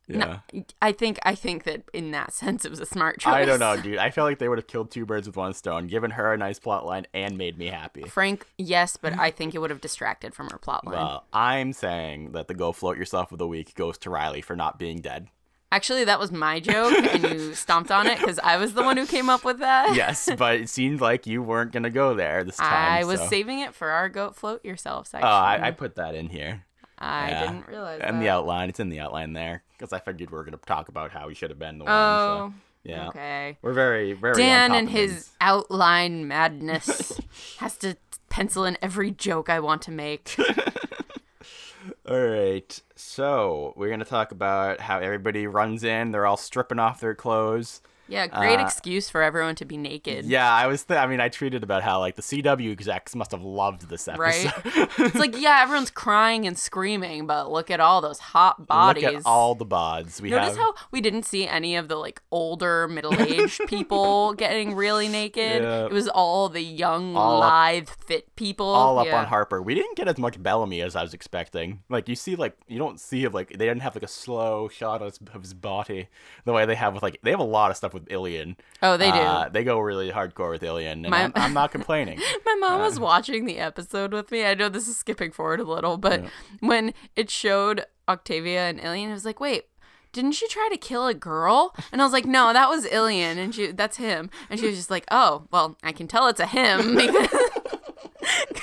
[0.08, 0.38] Yeah.
[0.80, 3.32] I think I think that in that sense it was a smart choice.
[3.32, 3.98] I don't know, dude.
[3.98, 6.36] I feel like they would have killed two birds with one stone, given her a
[6.36, 8.04] nice plot line and made me happy.
[8.04, 10.92] Frank, yes, but I think it would have distracted from her plotline.
[10.92, 14.54] Well, I'm saying that the go float yourself of the week goes to Riley for
[14.54, 15.28] not being dead.
[15.72, 18.96] Actually, that was my joke, and you stomped on it because I was the one
[18.96, 19.96] who came up with that.
[19.96, 23.00] Yes, but it seemed like you weren't gonna go there this time.
[23.00, 25.26] I was so- saving it for our goat float yourself section.
[25.26, 26.64] Oh, I, I put that in here.
[26.98, 27.40] I yeah.
[27.46, 28.20] didn't realize In that.
[28.20, 31.10] the outline, it's in the outline there because I figured we were gonna talk about
[31.10, 31.92] how he should have been the one.
[31.92, 33.08] Oh, so, yeah.
[33.08, 33.58] okay.
[33.62, 34.34] We're very, very.
[34.34, 35.32] Dan and his things.
[35.40, 37.20] outline madness
[37.58, 37.96] has to
[38.28, 40.36] pencil in every joke I want to make.
[42.08, 46.12] All right, so we're gonna talk about how everybody runs in.
[46.12, 50.26] They're all stripping off their clothes, Yeah, great Uh, excuse for everyone to be naked.
[50.26, 50.84] Yeah, I was.
[50.84, 54.06] Th- I mean, I tweeted about how like the CW execs must have loved this
[54.06, 54.20] episode.
[54.64, 54.88] Right?
[54.98, 59.02] it's like, yeah, everyone's crying and screaming, but look at all those hot bodies.
[59.06, 60.56] Look at all the bods we Notice have.
[60.58, 65.62] how we didn't see any of the like older middle-aged people getting really naked.
[65.62, 65.86] Yeah.
[65.86, 68.66] It was all the young, All up- fit people.
[68.66, 69.18] all up Yeah.
[69.20, 69.60] on Harper.
[69.60, 71.80] We didn't get as much Bellamy as I was expecting.
[71.88, 75.02] Like you see, like you don't see like they didn't have like a slow shot
[75.02, 76.08] of his body
[76.44, 78.56] the way they have with like they have a lot of stuff with Ilian.
[78.82, 79.18] Oh, they do.
[79.18, 82.20] Uh, they go really hardcore with Ilian, and My- I'm, I'm not complaining.
[82.46, 84.44] My mom was watching the episode with me.
[84.44, 86.24] I know this is skipping forward a little, but
[86.60, 89.64] when it showed Octavia and Ilian, it was like, wait,
[90.12, 91.74] didn't she try to kill a girl?
[91.92, 94.30] And I was like, no, that was Ilian, and she that's him.
[94.48, 97.28] And she was just like, oh, well, I can tell it's a him because.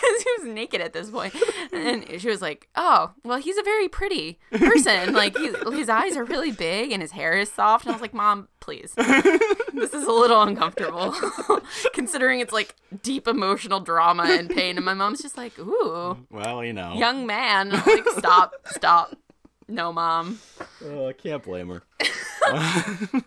[0.14, 1.34] Because he was naked at this point,
[1.72, 5.14] and she was like, "Oh, well, he's a very pretty person.
[5.14, 8.02] Like, he, his eyes are really big, and his hair is soft." And I was
[8.02, 11.16] like, "Mom, please, this is a little uncomfortable,
[11.94, 16.64] considering it's like deep emotional drama and pain." And my mom's just like, "Ooh, well,
[16.64, 19.16] you know, young man." Like, "Stop, stop,
[19.68, 20.40] no, mom."
[20.84, 21.84] Oh, I can't blame her.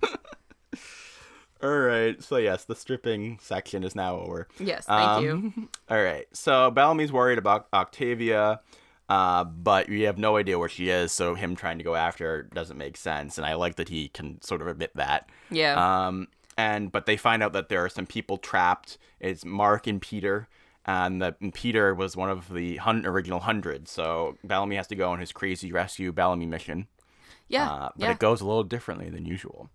[1.63, 2.23] All right.
[2.23, 4.49] So yes, the stripping section is now over.
[4.59, 5.31] Yes, thank you.
[5.33, 6.27] Um, All right.
[6.33, 8.61] So Bellamy's worried about Octavia,
[9.09, 11.13] uh, but we have no idea where she is.
[11.13, 13.39] So him trying to go after her doesn't make sense.
[13.39, 15.29] And I like that he can sort of admit that.
[15.51, 18.99] Yeah, Um, and but they find out that there are some people trapped.
[19.21, 20.49] It's Mark and Peter.
[20.89, 25.11] And that Peter was one of the hun- original hundred, so Bellamy has to go
[25.11, 26.87] on his crazy rescue Bellamy mission.
[27.49, 28.13] yeah, Uh, but yeah.
[28.13, 29.69] it goes a little differently than usual.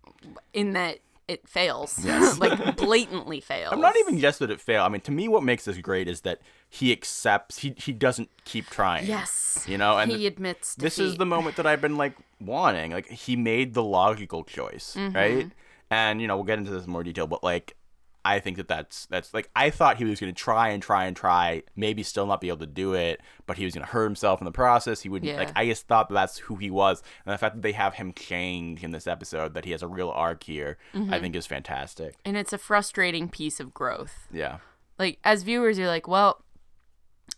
[0.54, 1.00] In that
[1.32, 2.38] it fails, Yes.
[2.46, 3.72] like blatantly fails.
[3.74, 4.86] I'm not even just that it failed.
[4.86, 7.60] I mean, to me, what makes this great is that he accepts.
[7.60, 9.06] He he doesn't keep trying.
[9.08, 10.76] Yes, You know, and he admits.
[10.76, 12.92] this is the moment that I've been like wanting.
[12.92, 15.16] Like he made the logical choice, Mm-hmm.
[15.16, 15.52] right?
[15.90, 17.76] And you know, we'll get into this in more detail, but like.
[18.24, 21.06] I think that that's that's like I thought he was going to try and try
[21.06, 23.92] and try, maybe still not be able to do it, but he was going to
[23.92, 25.02] hurt himself in the process.
[25.02, 25.38] He wouldn't Yeah.
[25.38, 25.52] like.
[25.56, 28.14] I just thought that that's who he was, and the fact that they have him
[28.14, 31.14] change in this episode, that he has a real arc here, Mm-hmm.
[31.14, 32.16] I think is fantastic.
[32.26, 34.28] and it's a frustrating piece of growth.
[34.32, 34.58] Yeah,
[35.00, 36.44] like as viewers you're like well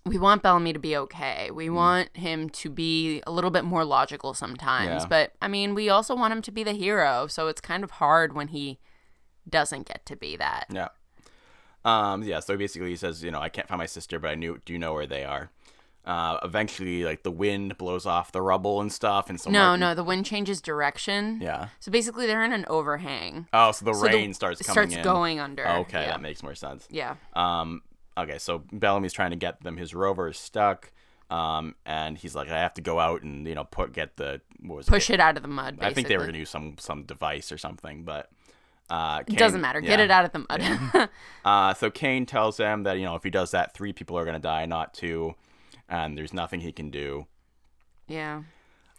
[0.06, 1.50] we want Bellamy to be okay.
[1.52, 1.76] We Mm.
[1.76, 5.04] want him to be a little bit more logical sometimes.
[5.04, 5.08] Yeah.
[5.08, 7.28] But I mean, we also want him to be the hero.
[7.28, 8.80] So it's kind of hard when he
[9.50, 10.68] doesn't get to be that.
[10.72, 10.90] Yeah.
[11.86, 14.36] Um, yeah, so basically he says, you know, I can't find my sister, but I
[14.36, 15.52] knew do you know where they are.
[16.06, 19.80] Uh, eventually like the wind blows off the rubble and stuff and so No, Mark-
[19.80, 21.40] no, the wind changes direction.
[21.42, 21.70] Yeah.
[21.80, 23.48] So basically they're in an overhang.
[23.54, 25.04] Oh, so the So the- rain starts it coming starts in.
[25.04, 25.66] going under.
[25.68, 26.08] Okay, Yeah.
[26.12, 26.88] that makes more sense.
[26.92, 27.16] Yeah.
[27.34, 27.84] Um,
[28.18, 29.78] okay, so Bellamy's trying to get them.
[29.78, 30.92] His rover is stuck.
[31.30, 34.42] Um, and he's like, I have to go out and you know put get the
[34.62, 35.76] what was Push it out of the mud.
[35.78, 35.88] Basically.
[35.90, 38.30] I think they were gonna use some some device or something, but
[38.90, 39.82] uh, It Kane- doesn't matter.
[39.82, 41.10] Get it out of the mud.
[41.46, 44.24] Uh, so Kane tells him that you know if he does that, three people are
[44.26, 45.36] gonna die, not two,
[45.90, 47.28] and there's nothing he can do.
[48.08, 48.44] yeah.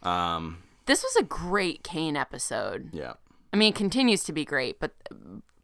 [0.03, 2.89] Um, This was a great Kane episode.
[2.93, 3.13] yeah,
[3.51, 4.93] I mean, it continues to be great, but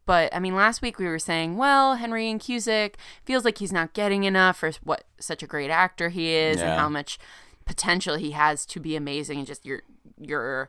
[0.04, 3.72] but I mean, last week we were saying, well, Henry Ian Cusick feels like he's
[3.72, 6.70] not getting enough for what such a great actor he is, Yeah.
[6.72, 7.18] and how much
[7.64, 9.82] potential he has to be amazing, and just your
[10.18, 10.68] your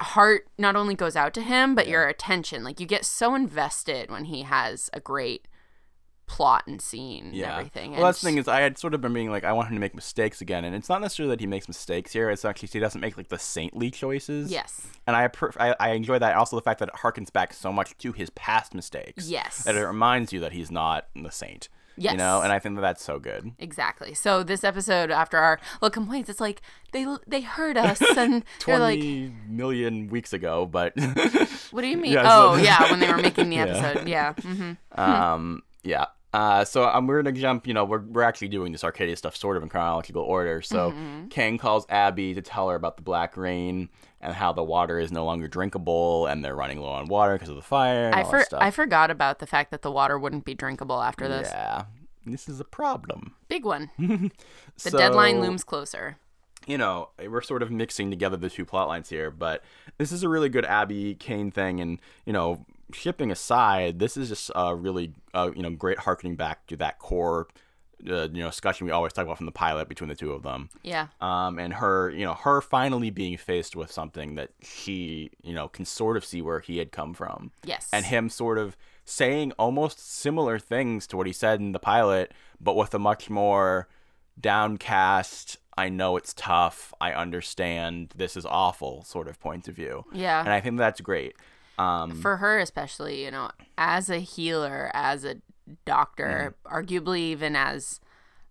[0.00, 4.10] heart not only goes out to him, but your attention, like you get so invested
[4.10, 5.46] when he has a great
[6.26, 7.44] plot and scene yeah.
[7.44, 7.90] and everything.
[7.92, 9.68] Well, that's the and- thing is, I had sort of been being like, I want
[9.68, 12.30] him to make mistakes again, and it's not necessarily that he makes mistakes here.
[12.30, 14.50] It's actually he doesn't make like the saintly choices.
[14.50, 14.86] Yes.
[15.06, 16.36] and I, I I enjoy that.
[16.36, 19.28] Also, the fact that it harkens back so much to his past mistakes.
[19.28, 19.64] Yes.
[19.64, 21.68] that it reminds you that he's not the saint.
[22.12, 23.52] You know, and I think that that's so good.
[23.58, 24.14] Exactly.
[24.14, 28.78] So this episode, after our little complaints, it's like they they heard us and they're
[28.78, 30.92] Twenty like, million weeks ago, but
[31.70, 33.64] "What do you mean?" Yeah, so- oh, yeah, when they were making the Yeah.
[33.64, 34.08] episode.
[34.08, 34.32] Yeah.
[34.34, 36.06] hmm um, yeah.
[36.32, 37.66] Uh, so um, we're gonna jump.
[37.66, 40.62] You know, we're we're actually doing this Arcadia stuff sort of in chronological order.
[40.62, 41.26] So Mm-hmm.
[41.28, 43.88] Kane calls Abby to tell her about the black rain
[44.20, 47.48] and how the water is no longer drinkable, and they're running low on water because
[47.48, 48.06] of the fire.
[48.06, 48.44] And I all for.
[48.60, 51.48] I forgot about the fact that the water wouldn't be drinkable after this.
[51.50, 51.84] Yeah,
[52.26, 53.34] this is a problem.
[53.48, 53.90] Big one.
[54.82, 56.16] The deadline looms closer.
[56.66, 59.62] you know, we're sort of mixing together the two plot lines here, but
[59.98, 64.28] this is a really good Abby Kane thing, and you know, shipping aside, this is
[64.28, 67.46] just a really, uh, you know, great harkening back to that core,
[68.08, 70.42] uh, you know, discussion we always talk about from the pilot between the two of
[70.42, 70.70] them.
[70.82, 71.08] Yeah.
[71.20, 75.68] Um, and her, you know, her finally being faced with something that she, you know,
[75.68, 77.88] can sort of see where he had come from Yes.
[77.92, 82.32] and him sort of saying almost similar things to what he said in the pilot,
[82.60, 83.88] but with a much more
[84.54, 90.04] downcast, I know it's tough, I understand, this is awful sort of point of view.
[90.12, 90.40] Yeah.
[90.40, 91.34] And I think that's great.
[91.78, 95.36] Um, for her especially you know as a healer as a
[95.84, 96.76] doctor Mm-hmm.
[96.76, 98.00] arguably even as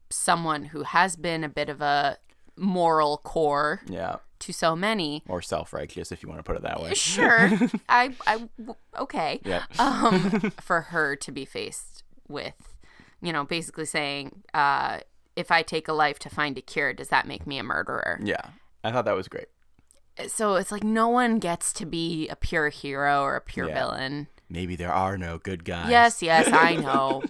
[0.10, 2.18] someone who has been a bit of a
[2.56, 6.82] moral core yeah, to so many or self-righteous if you want to put it that
[6.82, 6.94] way.
[6.94, 7.52] sure
[7.90, 8.50] i i
[8.98, 9.64] okay Yeah.
[9.80, 12.76] um for her to be faced with
[13.22, 15.00] you know basically saying uh
[15.36, 18.20] if i take a life to find a cure does that make me a murderer
[18.22, 18.42] Yeah,
[18.84, 19.48] I thought that was great.
[20.28, 23.74] so it's like no one gets to be a pure hero or a pure Yeah.
[23.76, 25.90] villain Maybe there are no good guys.
[25.90, 27.24] yes yes i know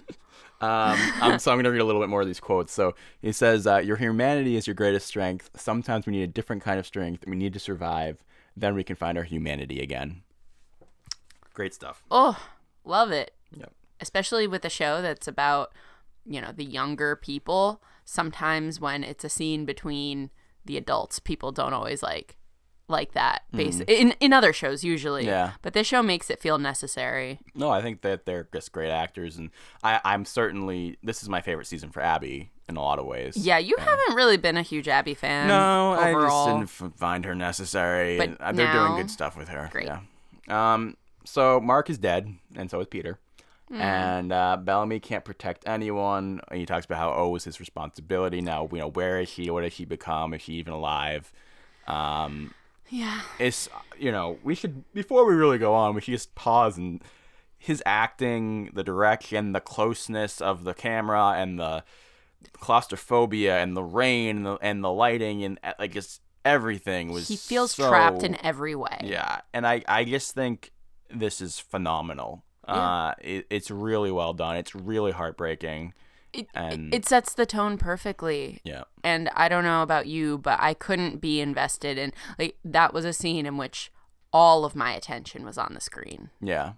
[0.62, 2.70] Um, um, so I'm going to read a little bit more of these quotes.
[2.70, 5.48] So he says, uh, "Your humanity is your greatest strength.
[5.56, 7.24] Sometimes we need a different kind of strength.
[7.26, 8.22] We need to survive.
[8.54, 10.20] Then we can find our humanity again."
[11.54, 12.04] Great stuff.
[12.10, 12.36] Oh,
[12.84, 13.32] love it.
[13.56, 13.72] Yep.
[14.00, 15.72] Especially with a show that's about,
[16.26, 17.82] you know, the younger people.
[18.04, 20.28] Sometimes when it's a scene between
[20.66, 22.36] the adults, people don't always like
[22.90, 23.42] like that.
[23.54, 25.22] Basi- in in other shows usually.
[25.22, 25.30] Mm-hmm.
[25.30, 25.52] Yeah.
[25.62, 27.40] But this show makes it feel necessary.
[27.54, 29.50] No, I think that they're just great actors, and
[29.82, 33.36] I, I'm certainly this is my favorite season for Abby in a lot of ways.
[33.36, 35.48] Yeah, you haven't really been a huge Abby fan.
[35.48, 36.46] No, I just
[36.78, 38.16] didn't find her necessary.
[38.16, 39.68] But and, uh, they're doing good stuff with her.
[39.72, 39.86] Great.
[39.86, 40.00] Yeah.
[40.48, 40.96] Um.
[41.24, 43.18] So Mark is dead, and so is Peter.
[43.68, 43.80] Hmm.
[43.80, 46.40] And uh, Bellamy can't protect anyone.
[46.52, 48.68] He talks about how O is his responsibility now.
[48.72, 49.48] You know, where is she?
[49.48, 50.34] What has she become?
[50.34, 51.32] Is she even alive?
[51.86, 52.52] Um,
[52.90, 53.20] Yeah.
[53.38, 57.02] it's you know we should before we really go on we should just pause and
[57.56, 61.84] his acting the direction the closeness of the camera and the
[62.52, 67.28] claustrophobia and the rain and the, and the lighting and uh, like just everything was
[67.28, 68.98] He feels so- trapped in every way.
[69.02, 69.40] yeah.
[69.52, 70.72] And i i just think
[71.10, 72.44] this is phenomenal.
[72.66, 74.56] Uh it, it's really well done.
[74.56, 75.92] It's really heartbreaking
[76.32, 78.60] It, and it sets the tone perfectly.
[78.64, 82.92] yeah and I don't know about you, but I couldn't be invested in like that
[82.94, 83.90] was a scene in which
[84.32, 86.30] all of my attention was on the screen.
[86.40, 86.74] Yeah.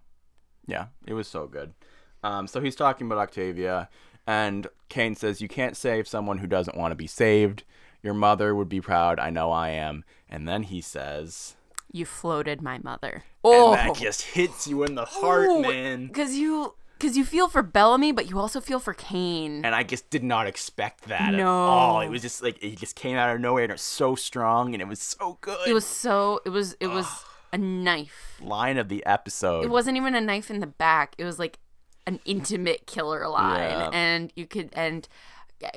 [0.66, 0.86] Yeah.
[1.06, 1.74] It was so good.
[2.22, 3.88] Um, so he's talking about Octavia,
[4.26, 7.64] and Kane says, You can't save someone who doesn't want to be saved.
[8.02, 9.18] Your mother would be proud.
[9.18, 10.04] I know I am.
[10.28, 11.56] And then he says,
[11.90, 13.12] You floated my mother.
[13.14, 16.06] and Oh, that just hits you in the heart, man.
[16.06, 19.64] because you because you feel for Bellamy, but you also feel for Kane.
[19.64, 21.48] And I just did not expect that at No.
[21.50, 22.00] all.
[22.00, 24.72] It was just like, it just came out of nowhere, and it was so strong,
[24.72, 25.58] and it was so good.
[25.66, 27.06] It was so it was it was
[27.52, 28.40] a knife.
[28.40, 29.64] line of the episode.
[29.64, 31.16] It wasn't even a knife in the back.
[31.18, 31.58] It was like
[32.06, 33.90] an intimate killer line, Yeah.
[33.92, 35.08] and you could and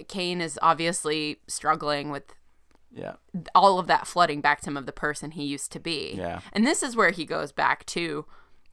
[0.07, 2.35] Kane is obviously struggling with
[2.91, 3.13] yeah.
[3.55, 6.13] all of that flooding back to him of the person he used to be.
[6.15, 6.41] Yeah.
[6.53, 8.25] And this is where he goes back to,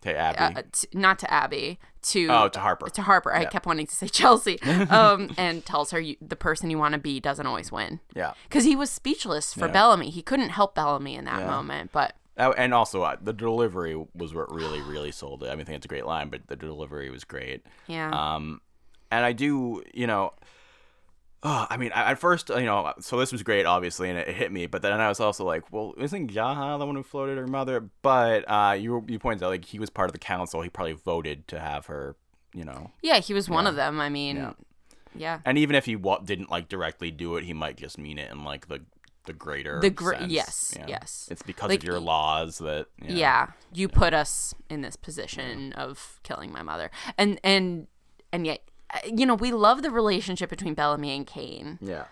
[0.03, 0.57] To Abby.
[0.57, 2.89] uh, t not to Abby, to oh, to Harper.
[2.91, 3.33] to Harper.
[3.33, 3.49] I Yeah.
[3.51, 6.99] kept wanting to say Chelsea, um, and tells her you, the person you want to
[7.01, 8.01] be doesn't always win.
[8.15, 8.35] yeah.
[8.49, 9.73] Because he was speechless for Yeah.
[9.73, 10.11] Bellamy.
[10.11, 11.47] He couldn't help Bellamy in that Yeah.
[11.51, 11.93] moment.
[11.93, 15.49] But Oh, and also uh, the delivery was what really, really sold it.
[15.49, 17.63] I mean, I think it's a great line, but the delivery was great.
[17.87, 18.61] yeah, Um,
[19.11, 20.33] and I do, you know,
[21.43, 24.29] oh, I mean, I, at first, you know, so this was great, obviously, and it,
[24.29, 24.67] it hit me.
[24.67, 27.89] But then I was also like, well, isn't Jaha the one who floated her mother?
[28.03, 30.63] But uh, you you pointed out like he was part of the council.
[30.63, 32.17] He probably voted to have her,
[32.55, 32.91] you know.
[33.03, 33.71] yeah, he was one yeah.
[33.71, 34.01] of them.
[34.01, 34.53] I mean, Yeah.
[35.15, 38.19] yeah, And even if he wa- didn't like directly do it, he might just mean
[38.19, 38.81] it in like the
[39.25, 40.87] the greater The gr- sense, yes, yeah.
[40.89, 41.29] yes.
[41.31, 46.19] It's because Like, of your laws that yeah, you put us in this position of
[46.25, 47.87] killing my mother, and and
[48.33, 48.63] and yet.
[48.93, 51.79] Uh, You know, we love the relationship between Bellamy and Kane.
[51.81, 52.05] yeah.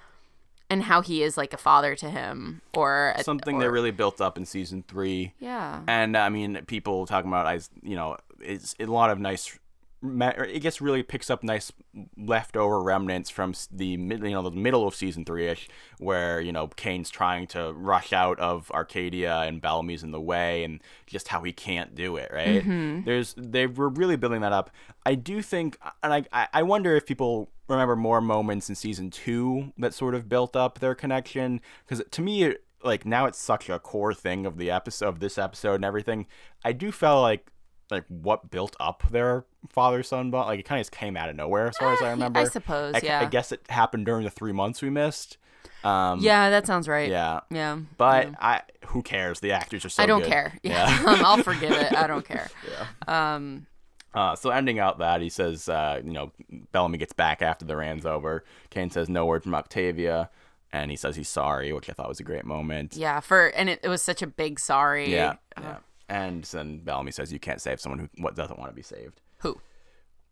[0.69, 3.91] and how he is like a father to him or a- something or, that really
[3.91, 5.35] built up in season three.
[5.41, 9.59] yeah And I mean, people talking about, I, you know, it's a lot of nice.
[10.03, 11.71] It gets really picks up nice
[12.17, 16.53] leftover remnants from the mid- you know the middle of season three ish, where you
[16.53, 21.29] know Kane's trying to rush out of Arcadia and Bellamy's in the way, and just
[21.29, 22.31] how he can't do it.
[22.33, 22.63] Right?
[22.65, 23.05] Mm-hmm.
[23.05, 24.71] There's they were really building that up.
[25.05, 29.11] I do think, and I I- I wonder if people remember more moments in season
[29.11, 33.39] two that sort of built up their connection because to me it, like now it's
[33.39, 36.27] such a core thing of the episode of this episode and everything
[36.65, 37.50] i do feel like
[37.91, 41.29] like what built up their father son bond like it kind of just came out
[41.29, 43.21] of nowhere as far as i remember I suppose, I, yeah.
[43.21, 45.37] I guess it happened during the three months we missed.
[45.85, 47.09] Um yeah that sounds right.
[47.11, 47.41] yeah.
[47.51, 49.41] Yeah but i who cares?
[49.41, 50.29] The actors are so i don't good.
[50.29, 50.59] care.
[50.63, 51.95] Yeah, i'll forgive it.
[51.97, 52.49] I don't care.
[52.69, 53.33] Yeah.
[53.35, 53.67] um
[54.13, 56.33] Uh, so ending out that he says, uh, you know,
[56.73, 58.45] Bellamy gets back after the ran's over.
[58.69, 60.31] Kane says no word from Octavia,
[60.73, 62.97] and he says he's sorry, which I thought was a great moment.
[62.97, 65.13] yeah for and it, it was such a big sorry.
[65.13, 65.77] Yeah, yeah.
[66.11, 69.21] And then Bellamy says you can't save someone who what doesn't want to be saved.
[69.39, 69.61] who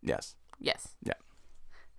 [0.01, 0.35] Yes.
[0.59, 1.13] yes Yeah.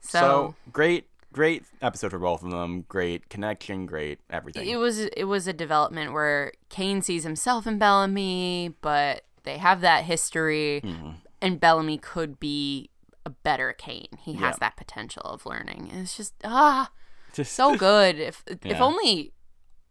[0.00, 2.82] so, So, great, great episode for both of them.
[2.88, 3.86] Great connection.
[3.86, 4.68] Great everything.
[4.68, 9.80] it was it was a development where Kane sees himself in Bellamy, but they have
[9.80, 11.10] that history, Mm-hmm.
[11.40, 12.90] and Bellamy could be
[13.26, 14.08] a better Kane.
[14.18, 14.58] He has Yeah.
[14.60, 15.88] that potential of learning.
[15.90, 16.90] And it's just ah,
[17.32, 18.18] Just so good.
[18.18, 19.32] If if only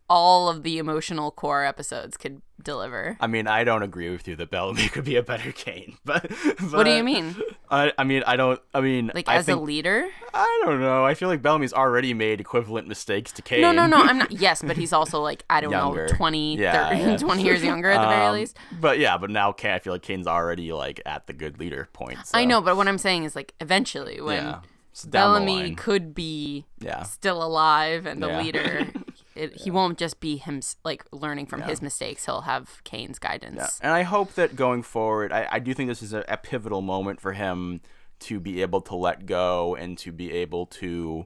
[0.10, 3.18] all of the emotional core episodes could deliver.
[3.20, 6.30] I mean, I don't agree with you that Bellamy could be a better Kane, but,
[6.72, 7.36] What do you mean?
[7.72, 8.60] I, I mean, I don't.
[8.74, 10.08] I mean, Like I as think, a leader?
[10.34, 11.06] I don't know.
[11.06, 13.62] I feel like Bellamy's already made equivalent mistakes to Kane.
[13.62, 13.98] No, no, no.
[13.98, 14.32] I'm not.
[14.40, 16.08] Yes, but he's also like I don't Younger.
[16.08, 17.18] know, 20, Yeah, 30, yeah.
[17.18, 18.58] 20 years younger at the very Um, least.
[18.80, 21.90] But yeah, but now Kane, I feel like Kane's already like at the good leader
[21.94, 22.18] point.
[22.34, 24.60] I know, but what I'm saying is like eventually when Yeah.
[24.92, 27.04] So Bellamy could be Yeah.
[27.04, 28.42] still alive and the Yeah.
[28.42, 28.88] leader,
[29.36, 32.26] it, he won't just be him like learning from his mistakes.
[32.26, 33.58] He'll have Kane's guidance.
[33.58, 33.68] Yeah.
[33.82, 36.82] And I hope that going forward, I, I do think this is a, a pivotal
[36.82, 37.82] moment for him
[38.22, 41.26] to be able to let go and to be able to,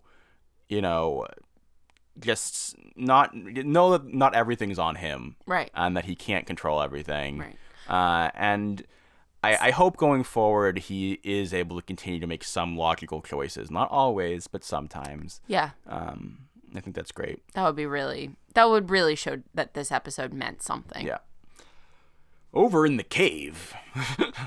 [0.70, 1.26] you know,
[2.20, 5.36] just not know that not everything's on him.
[5.48, 5.72] Right.
[5.74, 7.40] And that he can't control everything.
[7.40, 7.58] Right.
[7.88, 8.84] Uh, and
[9.44, 13.72] I, I hope going forward he is able to continue to make some logical choices.
[13.72, 15.42] Not always, but sometimes.
[15.48, 16.43] Yeah, Um,
[16.76, 17.40] I think that's great.
[17.54, 21.06] that would be really that would really show that this episode meant something.
[21.06, 21.18] Yeah.
[22.54, 23.74] Over in the cave.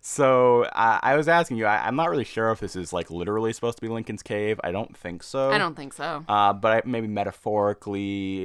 [0.00, 1.66] so I I was asking you.
[1.66, 4.58] I, I'm not really sure if this is like literally supposed to be Lincoln's cave.
[4.64, 5.50] I don't think so.
[5.50, 6.24] I don't think so.
[6.28, 8.00] Uh, but I, maybe metaphorically,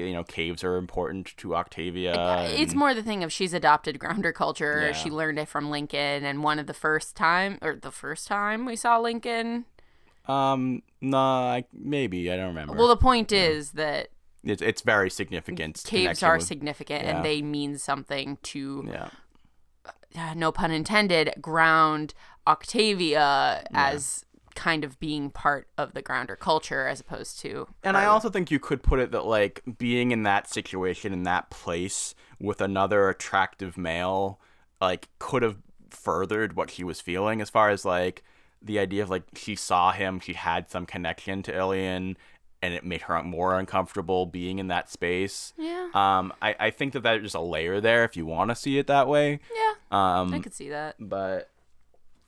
[0.08, 2.46] you know, caves are important to Octavia.
[2.50, 4.88] it's and- more the thing of she's adopted grounder culture.
[4.88, 4.94] Yeah.
[4.94, 8.66] She learned it from Lincoln, and one of the first time or the first time
[8.66, 9.66] we saw Lincoln.
[10.28, 12.74] Um, nah, I, maybe I don't remember.
[12.74, 14.10] Well, the point is that
[14.44, 15.84] it's it's very significant.
[15.86, 17.16] caves are with- significant Yeah.
[17.18, 19.10] and they mean something to Yeah.
[20.16, 22.14] uh, no pun intended, ground
[22.48, 27.68] Octavia as kind of being part of the grounder culture as opposed to.
[27.84, 31.24] And I also think you could put it that like being in that situation in
[31.24, 34.40] that place with another attractive male
[34.80, 35.58] like could have
[35.90, 38.24] furthered what she was feeling as far as like
[38.64, 42.18] the idea of like she saw him, she had some connection to Ilian
[42.62, 45.54] and it made her more uncomfortable being in that space.
[45.58, 45.90] Yeah.
[45.94, 48.88] Um I, I think that there's a layer there if you want to see it
[48.88, 49.40] that way.
[49.54, 49.74] Yeah.
[49.92, 50.96] Um I could see that.
[51.00, 51.50] but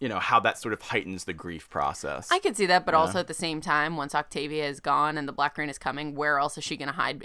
[0.01, 2.29] you know how that sort of heightens the grief process.
[2.29, 5.25] I could see that, but also at the same time, once Octavia is gone and
[5.25, 7.23] the Black Rain is coming, where else is she going to hide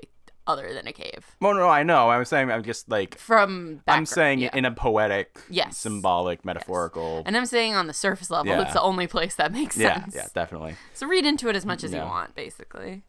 [0.50, 1.36] other than a cave?
[1.40, 2.10] well, no, I know.
[2.10, 4.50] I'm saying I'm just like From I'm saying yeah.
[4.54, 5.78] in a poetic, Yes.
[5.78, 7.22] symbolic, metaphorical.
[7.26, 8.62] and I'm saying on the surface level, Yeah.
[8.62, 10.14] it's the only place that makes yeah, sense.
[10.14, 10.74] yeah, definitely.
[10.94, 13.02] So read into it as much as you want, basically.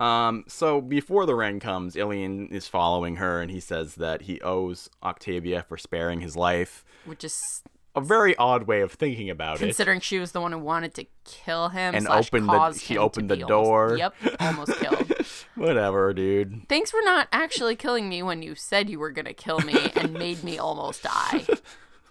[0.00, 4.40] Um, so before the rain comes, Ilian is following her, and he says that he
[4.40, 6.84] owes Octavia for sparing his life.
[7.04, 7.62] Which is
[7.96, 9.60] A very odd way of thinking about it.
[9.66, 13.30] considering she was the one who wanted to kill him And opened the- she opened
[13.30, 13.96] the be almost- door.
[13.96, 15.12] yep, almost killed.
[15.54, 16.68] Whatever, dude.
[16.68, 20.12] Thanks for not actually killing me when you said you were gonna kill me and
[20.12, 21.44] made me almost die.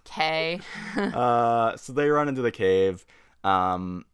[0.05, 0.59] Okay.
[0.97, 3.03] Uh, so they run into the cave.
[3.43, 4.05] Um,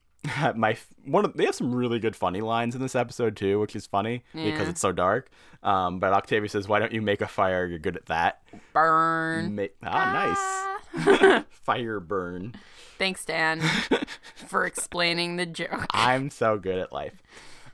[0.55, 3.75] my one of they have some really good funny lines in this episode too, which
[3.75, 5.29] is funny because it's so dark.
[5.61, 7.65] Um, but Octavia says, "Why don't you make a fire?
[7.65, 9.55] You're good at that." Burn.
[9.55, 10.78] Ma- ah, nice.
[11.49, 12.55] Fire burn.
[12.97, 13.61] Thanks, Dan,
[14.35, 15.85] for explaining the joke.
[15.93, 17.21] I'm so good at life.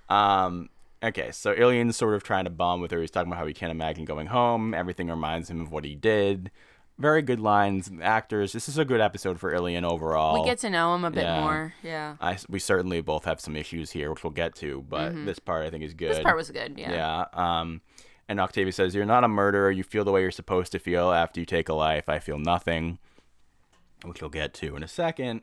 [0.09, 0.69] Um,
[1.03, 3.01] okay, so Ilian's sort of trying to bond with her.
[3.01, 4.73] He's talking about how he can't imagine going home.
[4.73, 6.51] Everything reminds him of what he did.
[6.97, 8.53] Very good lines, actors.
[8.53, 10.41] This is a good episode for Ilian overall.
[10.41, 11.41] We get to know him a bit Yeah.
[11.41, 11.73] more.
[11.83, 12.15] Yeah.
[12.21, 15.65] I, we certainly both have some issues here, which we'll get to, but this part
[15.65, 16.05] I think is good.
[16.05, 16.15] Mm-hmm.
[16.15, 16.75] This part was good.
[16.77, 17.25] Yeah.
[17.33, 17.59] Yeah.
[17.59, 17.81] Um,
[18.27, 19.71] and Octavia says, You're not a murderer.
[19.71, 22.09] You feel the way you're supposed to feel after you take a life.
[22.09, 22.99] I feel nothing,
[24.03, 25.41] which we'll get to in a second.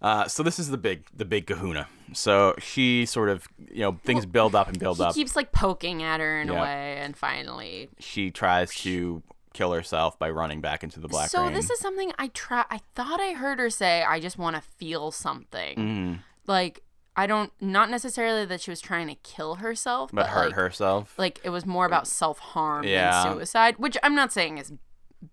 [0.00, 1.88] Uh, so this is the big, the big Kahuna.
[2.12, 5.14] So she sort of, you know, things build up and build He up.
[5.14, 6.58] keeps like poking at her in Yeah.
[6.58, 7.88] a way, and finally.
[7.98, 9.22] She tries to
[9.54, 11.52] kill herself by running back into the black so rain.
[11.52, 12.64] this is something I try.
[12.70, 16.14] I thought I heard her say, "I just want to feel something." Mm-hmm.
[16.46, 16.84] Like
[17.18, 20.54] I don't, not necessarily that she was trying to kill herself, but but, hurt like,
[20.54, 21.18] herself.
[21.18, 23.24] Like it was more about self harm Yeah.
[23.24, 24.72] than suicide, which I'm not saying is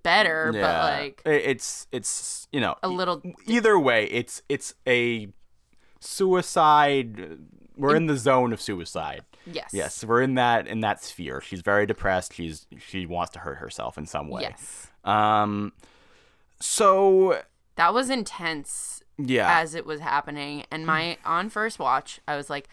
[0.01, 3.21] better, but like it's it's you know a little.
[3.45, 5.27] either way, it's it's a
[5.99, 7.37] suicide.
[7.77, 9.21] We're in the zone of suicide.
[9.45, 9.69] Yes.
[9.71, 11.39] Yes, we're in that in that sphere.
[11.39, 12.33] She's very depressed.
[12.33, 14.41] She's she wants to hurt herself in some way.
[14.41, 14.87] Yes.
[15.03, 15.71] Um.
[16.59, 17.41] So
[17.75, 22.49] That was intense yeah, as it was happening, and my on first watch, I was
[22.49, 22.67] like,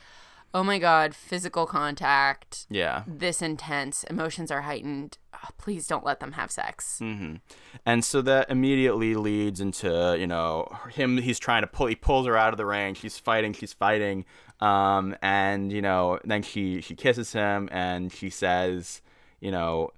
[0.53, 3.05] "Oh my god, physical contact." yeah.
[3.07, 5.19] This intense, emotions are heightened.
[5.35, 6.99] Ah, please don't let them have sex.
[7.03, 7.41] Mm.
[7.87, 11.19] And so that immediately leads into you know him.
[11.19, 11.87] He's trying to pull.
[11.87, 12.95] He pulls her out of the ring.
[12.95, 13.53] She's fighting.
[13.53, 14.25] She's fighting.
[14.61, 15.17] Um.
[15.23, 19.03] And you know then she she kisses him and she says,
[19.41, 19.91] you know,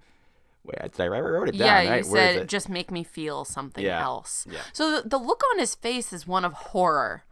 [0.64, 1.66] Wait, I, wrote it down.
[1.66, 2.04] yeah, you right?
[2.06, 4.02] Said just make me feel something Yeah.
[4.02, 4.46] else.
[4.50, 4.60] Yeah.
[4.72, 7.24] So the, the look on his face is one of horror,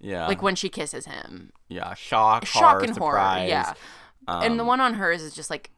[0.00, 1.52] yeah, like when she kisses him.
[1.68, 3.48] yeah, shock, Shock horror, and horror, surprise.
[3.48, 3.74] yeah.
[4.28, 5.70] and the Um, one on hers is just like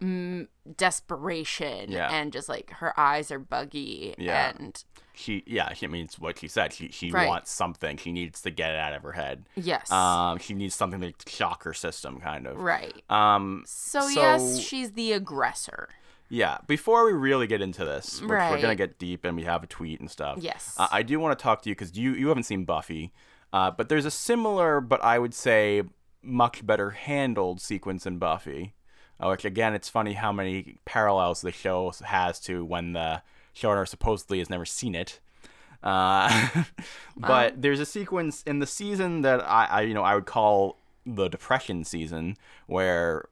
[0.00, 2.08] mm, desperation Yeah.
[2.12, 4.52] and just like her eyes are buggy Yeah.
[4.58, 4.82] and
[5.14, 7.26] she yeah she I mean what she said she she Right.
[7.28, 10.74] wants something she needs to get it out of her head yes um she needs
[10.76, 15.88] something to shock her system kind of right um so, So- yes she's the aggressor
[16.28, 19.62] yeah before we really get into this which we're gonna get deep and we have
[19.62, 20.74] a tweet and stuff Yes.
[20.78, 23.12] uh, i do want to talk to you because you you haven't seen buffy
[23.52, 25.82] uh but there's a similar but i would say
[26.22, 28.74] much better handled sequence in buffy
[29.20, 33.22] uh, which again it's funny how many parallels the show has to when the
[33.56, 35.20] showrunner supposedly has never seen it
[35.82, 36.48] uh,
[37.16, 40.76] but there's a sequence in the season that I, I, you know, I would call
[41.06, 43.28] the depression season, where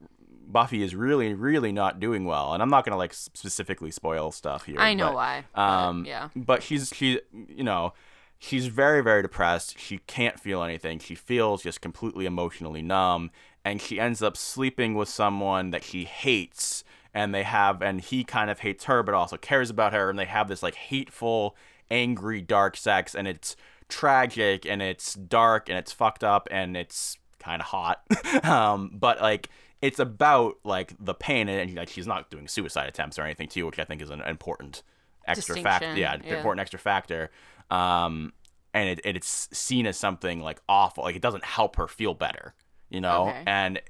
[0.47, 2.53] Buffy is really, really not doing well.
[2.53, 4.79] And I'm not gonna like specifically spoil stuff here.
[4.79, 6.29] I know but, why, but, Um, yeah.
[6.35, 7.93] But she's she, you know,
[8.39, 9.77] she's very, very depressed.
[9.77, 10.99] She can't feel anything.
[10.99, 13.31] She feels just completely emotionally numb,
[13.65, 16.83] and she ends up sleeping with someone that she hates.
[17.13, 20.19] And they have, and he kind of hates her, but also cares about her, and
[20.19, 21.55] they have this like hateful,
[21.89, 23.55] angry, dark sex, and it's
[23.89, 28.01] tragic, and it's dark, and it's fucked up, and it's kind of hot.
[28.43, 29.49] um, but like
[29.81, 33.65] it's about like the pain, and like she's not doing suicide attempts or anything too,
[33.65, 34.83] which I think is an important
[35.27, 35.95] extra factor.
[35.95, 36.37] Yeah, yeah.
[36.37, 37.29] important extra factor.
[37.69, 38.33] Um,
[38.73, 41.03] and it, it's seen as something like awful.
[41.03, 42.53] Like it doesn't help her feel better,
[42.89, 43.29] you know.
[43.29, 43.43] Okay.
[43.45, 43.81] And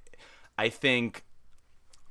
[0.57, 1.23] I think,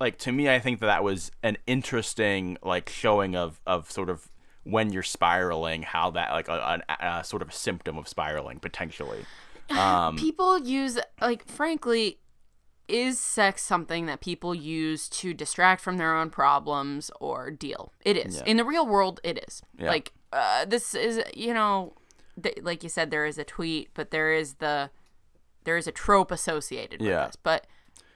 [0.00, 4.08] like to me, I think that that was an interesting like showing of of sort
[4.08, 4.30] of
[4.64, 9.24] when you're spiraling, how that like a, a, a sort of symptom of spiraling potentially.
[9.68, 12.20] Um, people use like frankly
[12.88, 18.16] is sex something that people use to distract from their own problems or deal it
[18.16, 18.44] is Yeah.
[18.46, 19.88] in the real world it is Yeah.
[19.88, 21.94] like uh, this is you know
[22.42, 24.90] th- like you said there is a tweet but there is the
[25.64, 27.26] there is a trope associated with Yeah.
[27.26, 27.66] this but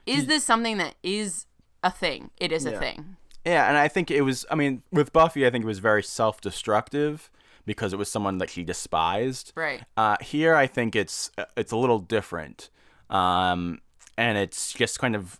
[0.05, 1.45] is this something that is
[1.83, 4.45] a thing it is a thing Yeah, and I think it was.
[4.51, 7.31] I mean, with Buffy, I think it was very self-destructive
[7.65, 9.51] because it was someone that she despised.
[9.55, 12.69] right Uh, here, I think it's it's a little different,
[13.09, 13.79] um,
[14.21, 15.39] and it's just kind of.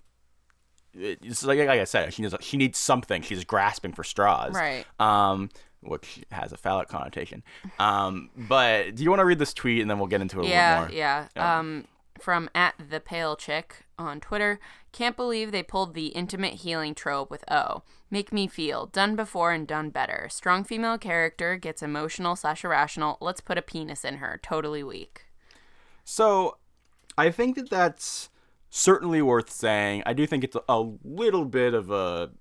[0.93, 3.21] It's like, like I said, she needs she needs something.
[3.21, 4.85] She's grasping for straws, Right.
[4.99, 7.43] Um, which has a phallic connotation.
[7.79, 10.45] Um, but do you want to read this tweet and then we'll get into it
[10.45, 10.97] a yeah, little more?
[10.97, 11.27] yeah.
[11.37, 11.87] Um,
[12.19, 14.59] from at the pale chick on Twitter.
[14.91, 17.83] Can't believe they pulled the intimate healing trope with O.
[18.09, 20.27] Make me feel done before and done better.
[20.29, 23.17] Strong female character gets emotional slash irrational.
[23.21, 24.39] Let's put a penis in her.
[24.43, 25.25] Totally weak.
[26.03, 26.57] So,
[27.17, 28.29] I think that that's
[28.71, 30.01] certainly worth saying.
[30.07, 32.31] I do think it's a, little bit of a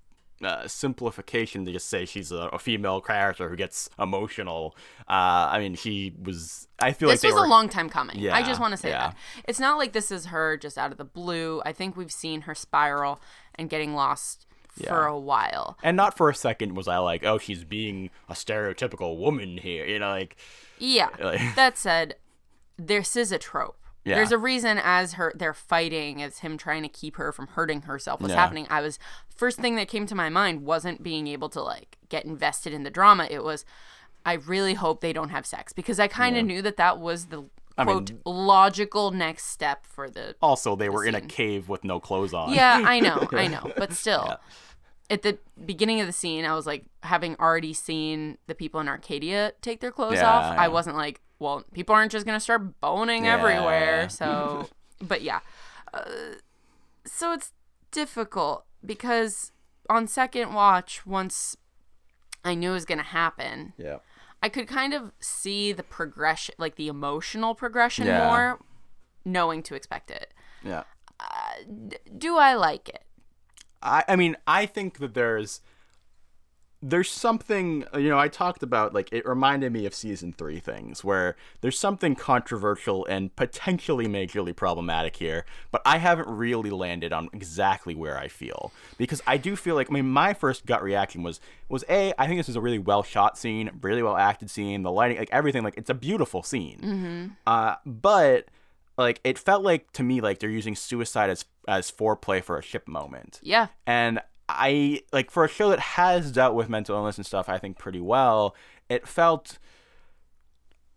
[0.41, 4.75] uh, simplification to just say she's a, a female character who gets emotional.
[5.01, 6.67] Uh, I mean, she was.
[6.79, 7.45] I feel This like was were.
[7.45, 8.17] a long time coming.
[8.17, 9.09] Yeah, I just want to say yeah.
[9.09, 9.17] that.
[9.47, 11.61] It's not like this is her just out of the blue.
[11.63, 13.21] I think we've seen her spiral
[13.53, 14.47] and getting lost
[14.87, 15.77] for a while.
[15.83, 19.85] and not for a second was I like, oh, she's being a stereotypical woman here.
[19.85, 20.37] You know, like.
[20.79, 21.09] Yeah.
[21.19, 22.15] Like- that said,
[22.77, 23.77] this is a trope.
[24.03, 24.15] Yeah.
[24.15, 27.83] There's a reason as her they're fighting as him trying to keep her from hurting
[27.83, 28.37] herself was Yeah.
[28.37, 28.65] happening.
[28.69, 28.97] I was
[29.35, 32.83] first thing that came to my mind wasn't being able to like get invested in
[32.83, 33.27] the drama.
[33.29, 33.63] It was
[34.25, 37.27] I really hope they don't have sex because I kind of knew that that was
[37.27, 37.43] the
[37.77, 41.83] I mean- quote logical next step for the Also, they were in a cave with
[41.83, 42.53] no clothes on.
[42.53, 44.37] Yeah, I know, I know, but still.
[45.09, 48.87] At the beginning of the scene, I was like, having already seen the people in
[48.87, 50.61] Arcadia take their clothes Yeah, off, yeah.
[50.61, 54.07] I wasn't like, well, people aren't just gonna start boning Yeah, everywhere.
[54.21, 54.67] So,
[55.01, 55.39] but yeah,
[55.93, 56.03] uh,
[57.05, 57.51] so it's
[57.91, 59.51] difficult because
[59.89, 61.57] on second watch, once
[62.45, 63.97] I knew it was gonna happen, Yeah.
[64.43, 68.27] I could kind of see the progression, like the emotional progression Yeah.
[68.27, 68.59] more,
[69.25, 70.33] knowing to expect it.
[70.63, 70.83] Yeah.
[72.17, 73.03] Do I like it?
[73.83, 75.61] I, I mean, I think that there's
[76.83, 81.03] there's something you know I talked about like it reminded me of season three things
[81.03, 87.29] where there's something controversial and potentially majorly problematic here, but I haven't really landed on
[87.33, 88.71] exactly where I feel.
[88.97, 92.25] Because I do feel like I mean my first gut reaction was was a I
[92.27, 95.29] think this is a really well shot scene, really well acted scene, the lighting, like
[95.31, 98.45] everything, like it's a beautiful scene, uh, but
[98.97, 102.61] like it felt like to me like they're using suicide as as foreplay for a
[102.63, 103.39] ship moment.
[103.43, 103.67] Yeah.
[103.85, 104.19] and
[104.57, 107.77] I like for a show that has dealt with mental illness and stuff, I think
[107.77, 108.55] pretty well.
[108.89, 109.57] It felt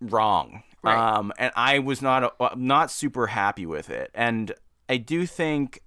[0.00, 0.96] wrong, Right.
[0.96, 4.10] um, and I was not uh, not super happy with it.
[4.14, 4.52] And
[4.88, 5.80] I do think,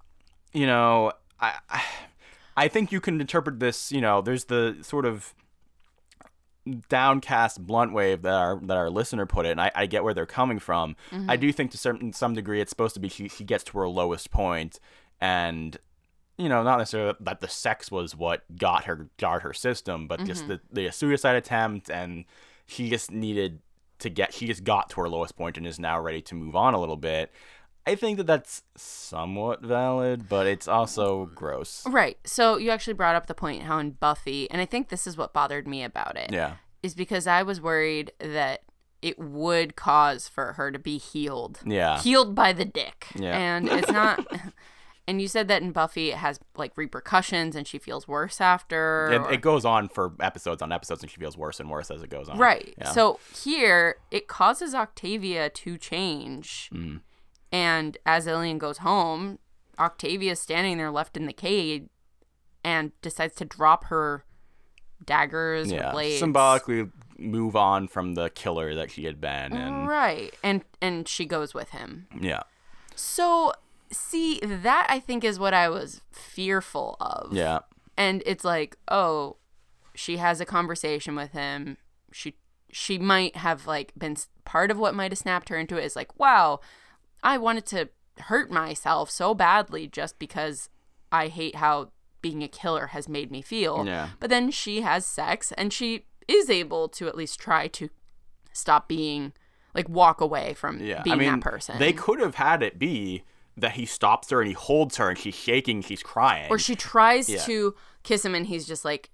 [0.52, 1.54] you know, I.
[2.56, 3.92] I think you can interpret this.
[3.92, 5.32] You know, there's the sort of
[6.88, 10.12] downcast blunt wave that our that our listener put it and I, I get where
[10.12, 10.96] they're coming from
[11.26, 13.78] i do think to certain some degree it's supposed to be she, she gets to
[13.78, 14.78] her lowest point
[15.18, 15.78] and
[16.38, 20.24] you know not necessarily that the sex was what got her jarred her system but
[20.24, 20.56] just mm-hmm.
[20.72, 22.24] the, the suicide attempt and
[22.66, 23.60] she just needed
[23.98, 26.54] to get she just got to her lowest point and is now ready to move
[26.54, 27.32] on a little bit
[27.86, 32.18] i think that that's somewhat valid but it's also gross Right.
[32.24, 35.16] So you actually brought up the point how in Buffy, and I think this is
[35.16, 36.30] what bothered me about it.
[36.32, 38.62] yeah Is because I was worried that
[39.02, 41.60] it would cause for her to be healed.
[41.64, 42.00] Yeah.
[42.00, 43.06] Healed by the dick.
[43.14, 43.36] Yeah.
[43.36, 44.26] And it's not.
[45.08, 49.10] And you said that in Buffy it has like repercussions and she feels worse after.
[49.12, 51.90] it, or- it goes on for episodes on episodes and she feels worse and worse
[51.90, 52.74] as it goes on Right.
[52.78, 52.92] Yeah.
[52.92, 56.70] So here it causes Octavia to change.
[56.72, 57.00] Mm.
[57.50, 59.38] And as Ilian goes home,
[59.78, 61.88] Octavia's standing there left in the cave
[62.62, 64.24] and decides to drop her
[65.04, 66.18] daggers or yeah blades.
[66.18, 66.88] symbolically
[67.18, 70.34] move on from the killer that she had been and Right.
[70.42, 72.06] And and she goes with him.
[72.20, 72.42] yeah
[72.94, 73.52] So
[73.92, 77.32] see, that I think is what I was fearful of.
[77.32, 77.60] yeah.
[77.96, 79.36] And it's like oh
[79.94, 81.76] she has a conversation with him.
[82.12, 82.36] She
[82.70, 85.84] she might have like been part of what might have snapped her into it.
[85.84, 86.60] Is like wow
[87.22, 87.88] i wanted to
[88.20, 90.68] hurt myself so badly just because
[91.10, 93.84] i hate how being a killer has made me feel.
[93.86, 94.10] Yeah.
[94.18, 97.88] but then she has sex and she is able to at least try to
[98.52, 99.32] stop being
[99.74, 101.02] like walk away from yeah.
[101.02, 101.78] Being i mean that person.
[101.78, 103.22] they could have had it be
[103.60, 106.74] that he stops her and he holds her and she's shaking she's crying or she
[106.76, 107.40] tries Yeah.
[107.42, 109.10] to kiss him and he's just like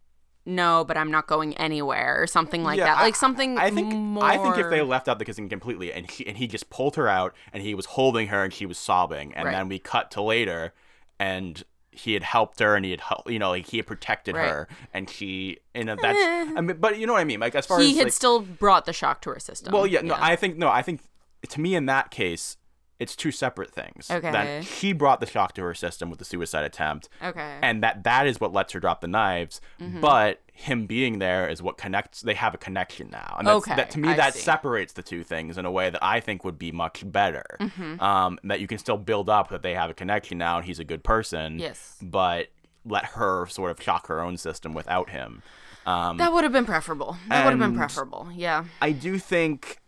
[0.47, 3.93] no but i'm not going anywhere or something like Yeah, that like something I think
[3.95, 4.23] more...
[4.25, 6.97] I think if they left out the kissing completely and he and he just pulled
[6.97, 9.53] her out and he was holding her and she was sobbing and Right.
[9.53, 10.75] then we cut to later
[11.19, 14.35] and he had helped her and he had helped you know like he had protected
[14.35, 14.49] Right.
[14.49, 16.53] her and she you know that's eh.
[16.57, 18.05] I mean but you know what I mean like as far he as he had
[18.07, 20.83] like, still brought the shock to her system well yeah no I think no I
[20.83, 21.01] think
[21.49, 22.57] to me in that case
[23.01, 24.31] it's two separate things Okay.
[24.31, 28.05] that she brought the shock to her system with the suicide attempt okay and that
[28.05, 30.01] that is what lets her drop the knives Mm-hmm.
[30.01, 33.75] but him being there is what connects they have a connection now and that's, Okay,
[33.75, 34.41] that to me I that see.
[34.41, 38.01] separates the two things in a way that i think would be much better Mm-hmm.
[38.01, 40.79] um, that you can still build up that they have a connection now and he's
[40.79, 41.97] a good person Yes.
[42.01, 42.49] but
[42.85, 45.43] let her sort of shock her own system without him
[45.87, 49.81] um, that would have been preferable that would have been preferable yeah i do think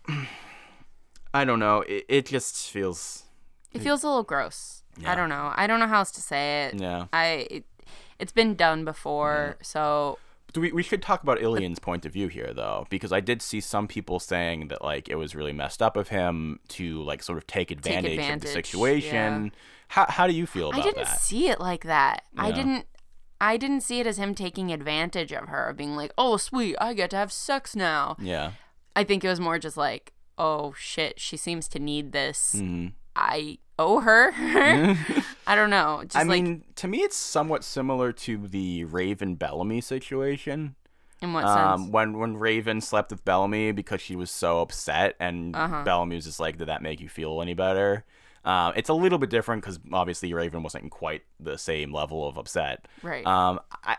[1.36, 3.24] i don't know it, it just feels
[3.72, 5.12] it feels a little gross Yeah.
[5.12, 7.06] i don't know i don't know how else to say it Yeah.
[7.12, 7.26] i
[7.56, 7.64] it,
[8.18, 10.18] it's been done before so
[10.54, 13.42] Do we, we should talk about Ilian's point of view here, though, because I did
[13.42, 17.22] see some people saying that like it was really messed up of him to like
[17.22, 19.52] sort of take advantage, of the advantage, situation.
[19.88, 21.20] How how do you feel about I didn't that?
[21.20, 22.22] see it like that.
[22.38, 22.86] I didn't
[23.38, 26.94] I didn't see it as him taking advantage of her, being like, "Oh, sweet, I
[26.94, 28.52] get to have sex now." yeah,
[29.00, 32.54] I think it was more just like, "Oh shit, she seems to need this.
[32.56, 32.88] Mm-hmm.
[33.14, 34.32] I owe her."
[35.46, 36.02] I don't know.
[36.04, 40.74] Just I like mean, to me, it's somewhat similar to the Raven Bellamy situation.
[41.22, 41.92] in what Um, sense?
[41.92, 45.82] when when Raven slept with Bellamy because she was so upset, and Uh-huh.
[45.84, 48.04] Bellamy was just like, "Did that make you feel any better?"
[48.44, 52.28] Um, it's a little bit different because obviously Raven wasn't in quite the same level
[52.28, 52.86] of upset.
[53.02, 53.26] Right.
[53.26, 53.96] Um, I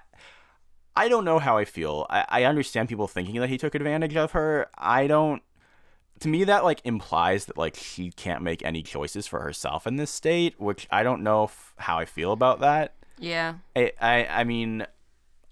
[0.95, 2.05] I don't know how I feel.
[2.09, 4.67] I, I understand people thinking that he took advantage of her.
[4.77, 5.41] I don't.
[6.21, 9.97] To me, that like implies that like she can't make any choices for herself in
[9.97, 12.93] this state, which I don't know if, how I feel about that.
[13.19, 13.55] yeah.
[13.75, 14.85] I, I I mean,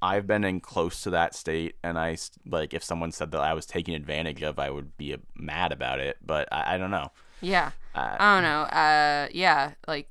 [0.02, 3.54] I've been in close to that state, and I like if someone said that I
[3.54, 6.18] was taking advantage of, I would be uh, mad about it.
[6.26, 7.12] But I, I don't know.
[7.42, 7.72] Yeah.
[7.94, 8.62] Uh, I don't know.
[8.64, 10.10] Uh yeah, like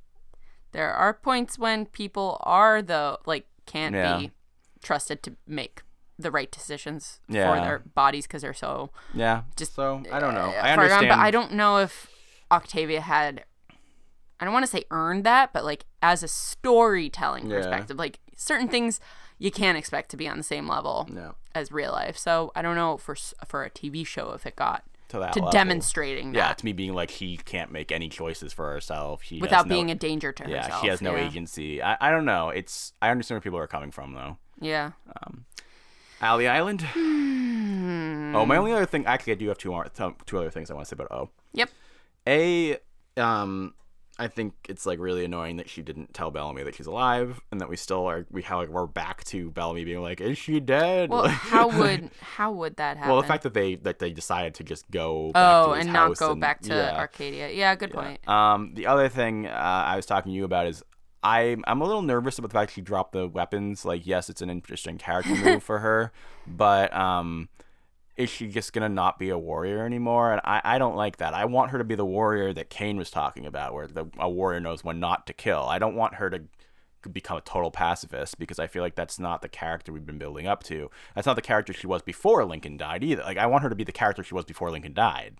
[0.73, 4.19] there are points when people are though like can't Yeah.
[4.19, 4.31] be
[4.83, 5.83] trusted to make
[6.19, 7.53] the right decisions Yeah.
[7.55, 9.43] for their bodies because they're so Yeah.
[9.57, 10.47] Just, so I don't know.
[10.47, 11.09] uh, I gone, understand.
[11.09, 12.09] but I don't know if
[12.53, 13.45] Octavia had.
[14.41, 17.57] I don't want to say earned that, but like as a storytelling Yeah.
[17.59, 19.01] perspective, like certain things
[19.39, 21.35] you can't expect to be on the same level No.
[21.55, 22.17] as real life.
[22.17, 23.15] So I don't know for
[23.47, 25.53] for a TV show if it got To that to level.
[25.53, 29.23] demonstrating Yeah, that to me being like she can't make any choices for herself.
[29.23, 30.81] She without no- being a danger to yeah, herself.
[30.83, 31.27] she has no yeah.
[31.27, 31.83] agency.
[31.83, 32.51] I, I don't know.
[32.51, 34.37] It's I understand where people are coming from though.
[34.61, 34.93] Yeah.
[36.25, 36.81] Alley Island.
[36.83, 38.35] Hmm.
[38.35, 39.05] Oh, my only other thing.
[39.07, 39.87] Actually, I do have two more,
[40.27, 41.31] two other things I want to say about O.
[41.53, 41.69] Yep.
[42.27, 42.79] A,
[43.19, 43.75] um,
[44.19, 47.61] I think it's like really annoying that she didn't tell Bellamy that she's alive, and
[47.61, 48.27] that we still are.
[48.31, 51.69] We how like we're back to Bellamy being like, "Is she dead?" Well, Like- how
[51.79, 53.13] would how would that happen?
[53.13, 55.31] well, the fact that they that they decided to just go.
[55.33, 56.97] Back oh, and not go and- back to yeah.
[56.97, 57.51] Arcadia.
[57.51, 58.27] Yeah, good point.
[58.27, 60.83] Um, the other thing uh, I was talking to you about is
[61.25, 63.85] I'm I'm a little nervous about the fact she dropped the weapons.
[63.85, 66.13] Like, yes, it's an interesting character move for her,
[66.47, 67.49] but um,
[68.17, 70.33] is she just gonna not be a warrior anymore?
[70.33, 71.33] And I, I don't like that.
[71.33, 74.29] I want her to be the warrior that Kane was talking about, where the, a
[74.29, 75.63] warrior knows when not to kill.
[75.63, 76.43] I don't want her to
[77.09, 80.47] become a total pacifist because I feel like that's not the character we've been building
[80.47, 80.91] up to.
[81.15, 83.23] That's not the character she was before Lincoln died either.
[83.23, 85.37] Like I want her to be the character she was before Lincoln died.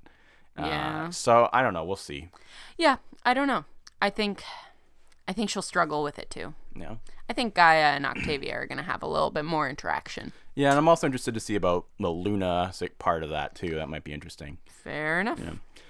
[0.59, 1.07] Yeah.
[1.07, 1.85] Uh, so I don't know.
[1.85, 2.29] We'll see.
[2.79, 3.65] Yeah, I don't know.
[4.01, 4.43] I think
[5.27, 6.55] I think she'll struggle with it too.
[6.77, 6.97] Yeah.
[7.29, 10.33] I think Gaia and Octavia are going to have a little bit more interaction.
[10.55, 13.75] Yeah, and I'm also interested to see about the Luna sick part of that too.
[13.77, 14.59] That might be interesting.
[14.67, 15.41] Fair enough.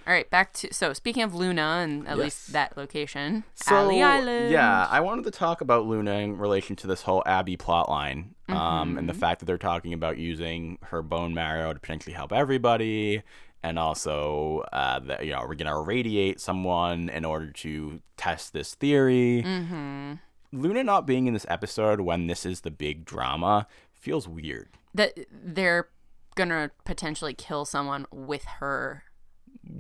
[0.07, 2.25] All right, back to so speaking of Luna and at Yes.
[2.25, 4.51] least that location, So Alley Island.
[4.53, 8.57] yeah, I wanted to talk about Luna in relation to this whole Abby plotline, um,
[8.91, 8.99] Mm-hmm.
[8.99, 13.23] and the fact that they're talking about using her bone marrow to potentially help everybody,
[13.65, 18.75] and also uh, that you know we're gonna irradiate someone in order to test this
[18.75, 19.43] theory.
[19.45, 20.13] Mm-hmm.
[20.53, 24.69] Luna not being in this episode when this is the big drama feels weird.
[24.95, 25.89] that they're
[26.37, 29.03] gonna potentially kill someone with her,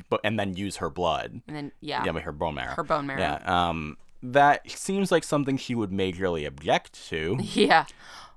[0.08, 1.42] But and then use her blood.
[1.46, 2.74] and then yeah, Yeah, with her bone marrow.
[2.74, 3.20] her bone marrow.
[3.20, 3.68] Yeah.
[3.68, 7.84] Um, that seems like something she would majorly object to, Yeah.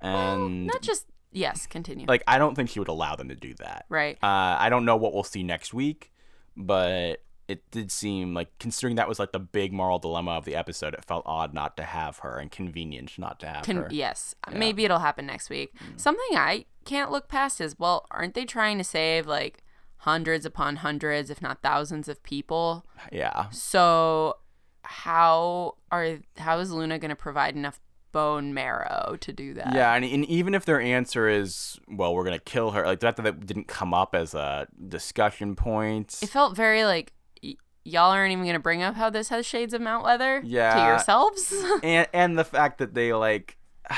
[0.01, 1.67] and Not just yes.
[1.67, 2.05] Continue.
[2.07, 3.85] like I don't think she would allow them to do that.
[3.89, 4.17] right.
[4.21, 6.11] Uh, I don't know what we'll see next week,
[6.55, 10.53] but it did seem like considering that was like the big moral dilemma of the
[10.55, 13.87] episode, it felt odd not to have her and convenient not to have Con- her.
[13.89, 14.35] yes.
[14.51, 15.73] Maybe it'll happen next week.
[15.95, 19.63] Something I can't look past is well, aren't they trying to save like
[20.01, 22.85] hundreds upon hundreds, if not thousands, of people?
[23.13, 23.49] Yeah.
[23.51, 24.37] So
[24.83, 27.79] how are how is Luna going to provide enough
[28.17, 29.73] bone marrow to do that?
[29.73, 33.15] Yeah, and, and even if their answer is, well, we're gonna kill her, like that
[33.17, 36.17] that didn't come up as a discussion point.
[36.21, 37.13] It felt very like
[37.43, 40.47] y- y'all aren't even to bring up how this has shades of Mount Weather to
[40.47, 40.87] Yeah.
[40.87, 41.53] yourselves.
[41.83, 43.57] and and the fact that they like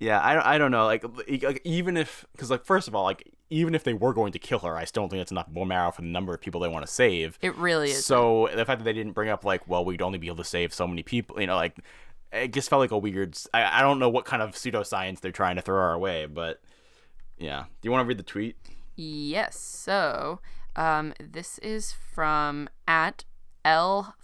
[0.00, 1.04] yeah i don't, I don't know like,
[1.42, 4.38] like even if because like first of all like even if they were going to
[4.38, 6.60] kill her i still don't think that's enough bone marrow for the number of people
[6.60, 8.04] they want to save it really is.
[8.04, 10.44] so the fact that they didn't bring up like well we'd only be able to
[10.44, 11.76] save so many people you know like
[12.32, 15.32] it just felt like a weird I, I don't know what kind of pseudoscience they're
[15.32, 16.60] trying to throw our way but
[17.36, 18.56] yeah do you want to read the tweet
[18.98, 19.56] Yes.
[19.56, 20.40] So,
[20.74, 23.24] um, this is from at
[23.64, 24.16] L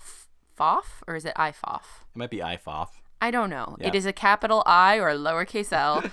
[0.56, 2.02] Foff or is it iFoff?
[2.14, 2.88] it might be ifoff
[3.20, 3.76] I don't know.
[3.80, 3.88] Yeah.
[3.88, 6.04] It is a capital I or a lowercase l.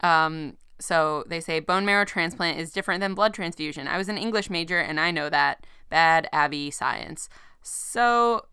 [0.06, 3.88] um, so they say bone marrow transplant is different than blood transfusion.
[3.88, 5.66] I was an English major and I know that.
[5.88, 7.28] Bad Abby science.
[7.60, 8.46] So,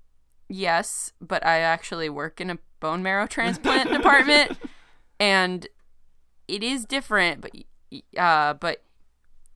[0.50, 4.58] yes, but I actually work in a bone marrow transplant department
[5.20, 5.68] and
[6.48, 7.52] it is different, but
[8.18, 8.84] uh, but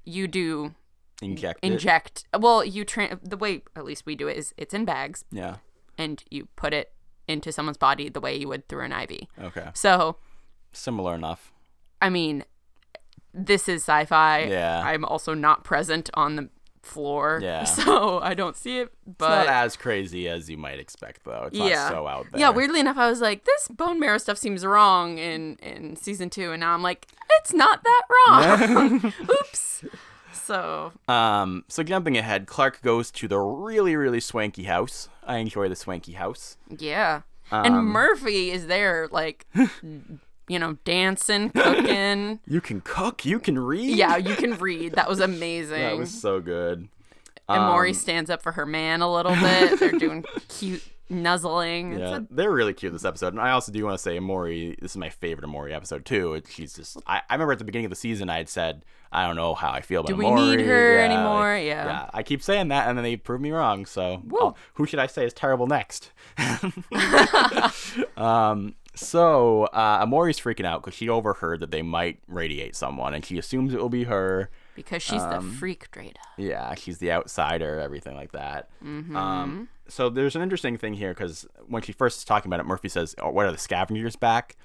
[0.06, 0.74] you do
[1.22, 1.72] inject it.
[1.72, 2.26] inject.
[2.38, 5.58] Well, you tra- the way at least we do it is it's in bags yeah
[5.98, 6.92] and you put it
[7.28, 9.22] into someone's body the way you would through an IV.
[9.42, 10.18] okay So,
[10.72, 11.52] similar enough
[12.02, 12.44] I mean,
[13.34, 14.44] this is sci-fi.
[14.44, 14.82] Yeah.
[14.84, 16.50] I'm also not present on the
[16.84, 17.40] floor.
[17.44, 17.64] Yeah.
[17.64, 18.92] So I don't see it.
[19.08, 21.76] it's But not as crazy as you might expect though it's yeah.
[21.84, 24.66] not so out there Yeah, weirdly enough, I was like, this bone marrow stuff seems
[24.66, 27.08] wrong in in season two, and now I'm like,
[27.40, 29.14] it's not that wrong.
[29.30, 29.86] Oops.
[30.34, 35.10] So Um, so jumping ahead, Clarke goes to the really, really swanky house.
[35.26, 36.58] I enjoy the swanky house.
[36.70, 39.48] yeah, and Um, Murphy is there, like,
[40.48, 42.40] you know, dancing, cooking.
[42.48, 43.96] You can cook, you can read.
[43.98, 44.94] yeah, you can read.
[44.94, 45.82] That was amazing.
[45.82, 46.88] that was so good.
[47.50, 49.80] and Maury um, stands up for her man a little bit.
[49.80, 52.00] They're doing cute nuzzling.
[52.00, 54.76] Yeah, a- they're really cute this episode, and I also do want to say Maury.
[54.82, 56.42] This is my favorite Maury episode too.
[56.50, 56.98] She's just.
[57.08, 59.54] I, I remember at the beginning of the season, I had said, I don't know
[59.54, 60.56] how I feel about Do we Maury.
[60.58, 61.54] need her Yeah, anymore?
[61.56, 61.86] like- Yeah.
[61.86, 63.86] Yeah, I keep saying that, and then they prove me wrong.
[63.86, 64.24] So,
[64.76, 66.12] who should I say is terrible next?
[68.18, 68.76] um.
[68.96, 73.38] So, uh, Emori's freaking out because she overheard that they might radiate someone, and she
[73.38, 74.52] assumes it will be her.
[74.76, 76.16] because she's the um, frikdreina.
[76.38, 78.70] Yeah, she's the outsider, everything like that.
[78.84, 79.16] Mm-hmm.
[79.16, 82.66] Um, so there's an interesting thing here because when she first is talking about it,
[82.68, 84.58] Murphy says, oh, "What are the scavengers back?"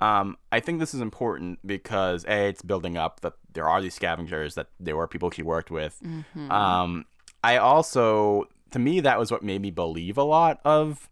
[0.00, 3.94] Um, I think this is important because a it's building up that there are these
[3.94, 6.00] scavengers that there were people she worked with.
[6.04, 6.50] Mm-hmm.
[6.50, 7.04] Um,
[7.44, 11.08] I also, to me, that was what made me believe a lot of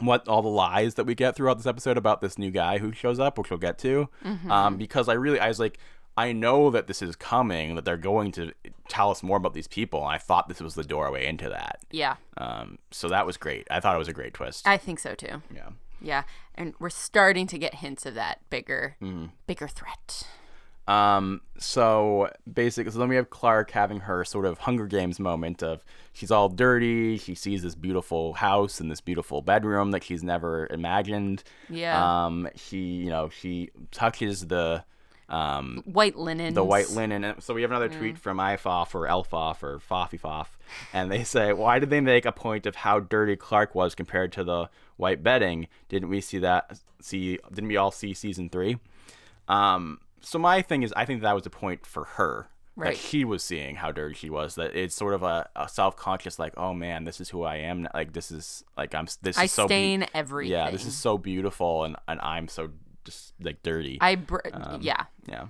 [0.00, 2.92] what all the lies that we get throughout this episode about this new guy who
[2.92, 4.08] shows up, which we'll get to.
[4.24, 4.50] Mm-hmm.
[4.50, 5.78] Um, because I really, I was like,
[6.16, 8.52] I know that this is coming, that they're going to
[8.88, 10.00] tell us more about these people.
[10.04, 11.80] And I thought this was the doorway into that.
[11.90, 13.66] Yeah, Um, so that was great.
[13.70, 14.66] I thought it was a great twist.
[14.66, 15.42] I think so too.
[15.54, 15.70] yeah.
[16.00, 16.24] Yeah,
[16.54, 19.26] and we're starting to get hints of that bigger, Mm-hmm.
[19.46, 20.24] bigger threat.
[20.86, 25.62] Um, so basically, so then we have Clarke having her sort of Hunger Games moment
[25.62, 25.82] of
[26.12, 27.16] she's all dirty.
[27.16, 31.42] She sees this beautiful house and this beautiful bedroom that she's never imagined.
[31.70, 32.26] Yeah.
[32.26, 34.84] Um, she, you know, she touches the
[35.30, 36.52] um White linen.
[36.52, 37.24] the white linen.
[37.24, 40.48] And so we have another tweet from iFoff or Elfoff or Foffyfoff,
[40.92, 44.32] and they say, "Why did they make a point of how dirty Clarke was compared
[44.32, 44.68] to the
[44.98, 45.68] white bedding?
[45.88, 46.78] Didn't we see that?
[47.00, 48.76] See, didn't we all see season three?
[49.48, 52.48] Um, so my thing is, I think that was a point for her.
[52.76, 52.94] Right.
[52.94, 54.56] That she was seeing how dirty she was.
[54.56, 57.56] That it's sort of a, a self conscious, like, oh man, this is who I
[57.58, 57.86] am.
[57.94, 59.06] Like this is like I'm.
[59.22, 59.64] This I is so.
[59.64, 60.50] be- stain everything.
[60.52, 62.70] yeah, this is so beautiful, and and I'm so
[63.04, 63.98] just like dirty.
[64.00, 65.04] I br- Um, yeah.
[65.28, 65.46] Yeah.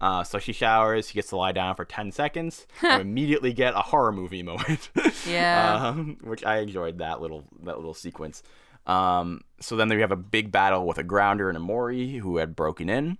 [0.00, 1.08] Uh, so she showers.
[1.08, 2.68] She gets to lie down for ten seconds.
[2.82, 4.90] and immediately get a horror movie moment.
[5.28, 5.88] Yeah.
[5.88, 8.44] um, which I enjoyed that little that little sequence.
[8.86, 12.36] Um, so then we have a big battle with a grounder and a Mori who
[12.36, 13.18] had broken in.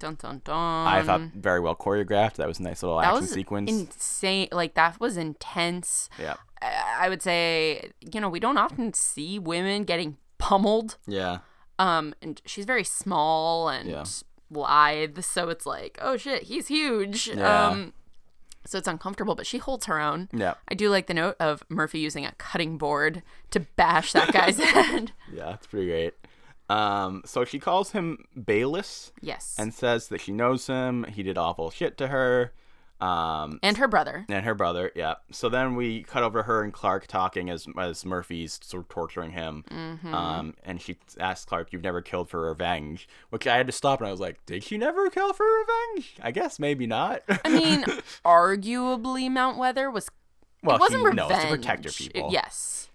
[0.00, 0.86] Dun dun dun.
[0.88, 2.34] I thought very well choreographed.
[2.34, 3.70] That was a nice little that action was sequence.
[3.70, 4.48] insane.
[4.50, 6.08] Like that was intense.
[6.18, 6.34] yeah.
[6.60, 10.96] I I would say, you know, we don't often see women getting pummeled.
[11.06, 11.38] Yeah.
[11.78, 14.04] Um, and she's very small and Yeah.
[14.50, 17.28] lithe, so it's like, oh shit, he's huge.
[17.28, 17.68] Yeah.
[17.68, 17.92] Um,
[18.66, 20.28] so it's uncomfortable, but she holds her own.
[20.34, 20.54] Yeah.
[20.68, 23.22] I do like the note of Murphy using a cutting board
[23.52, 25.12] to bash that guy's head.
[25.32, 25.54] Yeah.
[25.54, 26.14] It's pretty great.
[26.70, 29.56] Um, so she calls him Baylis Yes.
[29.58, 31.04] and says that she knows him.
[31.04, 32.52] He did awful shit to her.
[33.00, 34.26] Um, and her brother.
[34.28, 35.14] and her brother, yeah.
[35.30, 38.88] So then we cut over to her and Clarke talking as as Murphy's sort of
[38.90, 39.64] torturing him.
[39.70, 40.12] Mm-hmm.
[40.14, 44.00] Um, and she asks Clarke, "You've never killed for revenge?" Which I had to stop
[44.00, 46.14] and I was like, "Did she never kill for revenge?
[46.20, 47.84] I guess maybe not." I mean,
[48.24, 50.10] arguably Mount Weather was
[50.62, 51.28] well, it wasn't he, revenge.
[51.30, 52.28] no, it's to protect her It- people.
[52.30, 52.90] yes.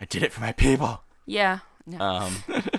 [0.00, 1.00] I did it for my people.
[1.24, 1.60] Yeah.
[1.86, 1.98] No.
[1.98, 2.34] Um,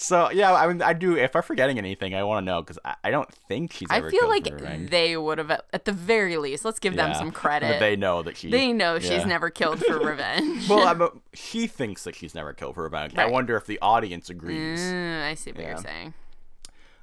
[0.00, 1.16] so yeah, I mean, I do.
[1.16, 4.00] If I'm forgetting anything, I want to know because I, I don't think she's I
[4.08, 4.44] feel like
[4.90, 7.18] they would have, at the very least, let's give them Yeah.
[7.18, 7.80] some But credit.
[7.80, 8.48] they know that she.
[8.50, 10.68] They know she's never killed for revenge.
[10.68, 13.16] Well, I'm a, she thinks that she's never killed for revenge.
[13.16, 14.80] I wonder if the audience agrees.
[14.80, 15.68] Mm, I see what Yeah.
[15.70, 16.14] you're saying.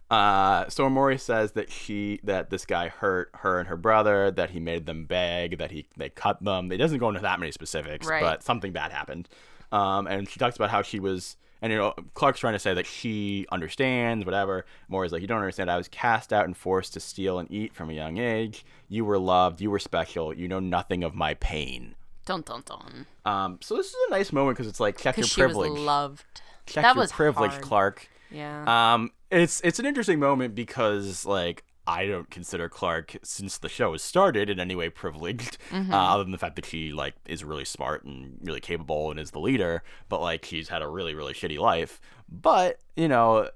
[0.10, 4.52] Uh, so Emori says that she that this guy hurt her and her brother, that
[4.52, 6.72] he made them beg, that he they cut them.
[6.72, 8.22] It doesn't go into that many specifics, Right.
[8.22, 9.28] but something bad happened.
[9.72, 12.74] Um, and she talks about how she was, and you know, Clarke's trying to say
[12.74, 14.66] that she understands, whatever.
[14.90, 15.72] Maury's like, you don't understand.
[15.72, 18.66] I was cast out and forced to steal and eat from a young age.
[18.90, 19.62] You were loved.
[19.62, 20.34] You were special.
[20.34, 21.96] You know nothing of my pain.
[22.26, 23.06] Dun dun dun.
[23.26, 25.54] Um, so this is a nice moment because it's like check your Because she was
[25.54, 25.80] privilege.
[25.80, 26.42] loved.
[26.66, 27.64] check that your was privilege, hard.
[27.64, 28.10] Clarke.
[28.32, 28.94] Yeah.
[28.94, 33.92] Um, it's it's an interesting moment because like I don't consider Clarke since the show
[33.92, 35.94] has started in any way privileged, Mm-hmm.
[35.94, 39.20] uh, other than the fact that she like is really smart and really capable and
[39.20, 39.84] is the leader.
[40.10, 42.02] But like she's had a really really shitty life.
[42.30, 43.50] But you know,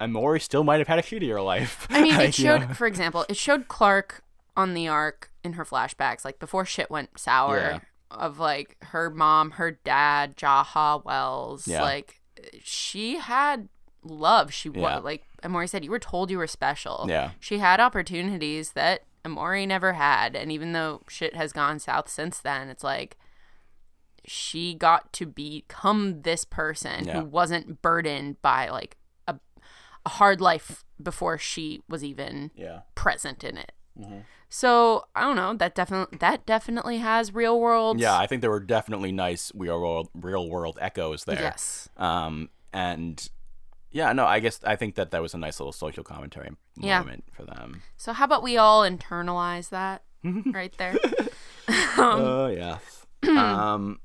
[0.00, 1.86] Emori still might have had a shittier life.
[1.90, 2.74] I mean, it Like, you showed, know?
[2.74, 4.22] for example, it showed Clarke
[4.56, 7.78] on the arc in her flashbacks, like before shit went sour, Yeah.
[8.10, 11.66] of like her mom, her dad, Jaha Wells.
[11.68, 11.82] Yeah.
[11.82, 12.20] Like,
[12.62, 13.68] she had
[14.02, 14.52] love.
[14.52, 14.96] She Yeah.
[14.96, 17.06] was, like, Emori said, you were told you were special.
[17.08, 17.30] Yeah.
[17.40, 20.34] She had opportunities that Emori never had.
[20.36, 23.16] And even though shit has gone south since then, it's like,
[24.26, 27.20] she got to become this person Yeah.
[27.20, 29.36] who wasn't burdened by like a,
[30.04, 32.80] a hard life before she was even Yeah.
[32.94, 33.72] present in it.
[34.48, 35.54] So I don't know.
[35.54, 38.00] That definitely that definitely has real world.
[38.00, 41.38] Yeah, I think there were definitely nice real world real world echoes there.
[41.40, 41.88] Yes.
[41.98, 43.28] Um, and
[43.92, 47.00] yeah, no, I guess I think that that was a nice little social commentary Yeah.
[47.00, 47.82] moment for them.
[47.96, 50.96] So how about we all internalize that right there?
[51.98, 53.06] Oh yes.
[53.28, 54.00] um.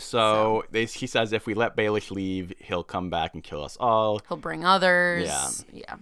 [0.00, 3.76] So, They, he says if we let Baylis leave, he'll come back and kill us
[3.78, 4.20] all.
[4.28, 5.24] He'll bring others.
[5.24, 5.48] Yeah.
[5.72, 5.96] Yeah.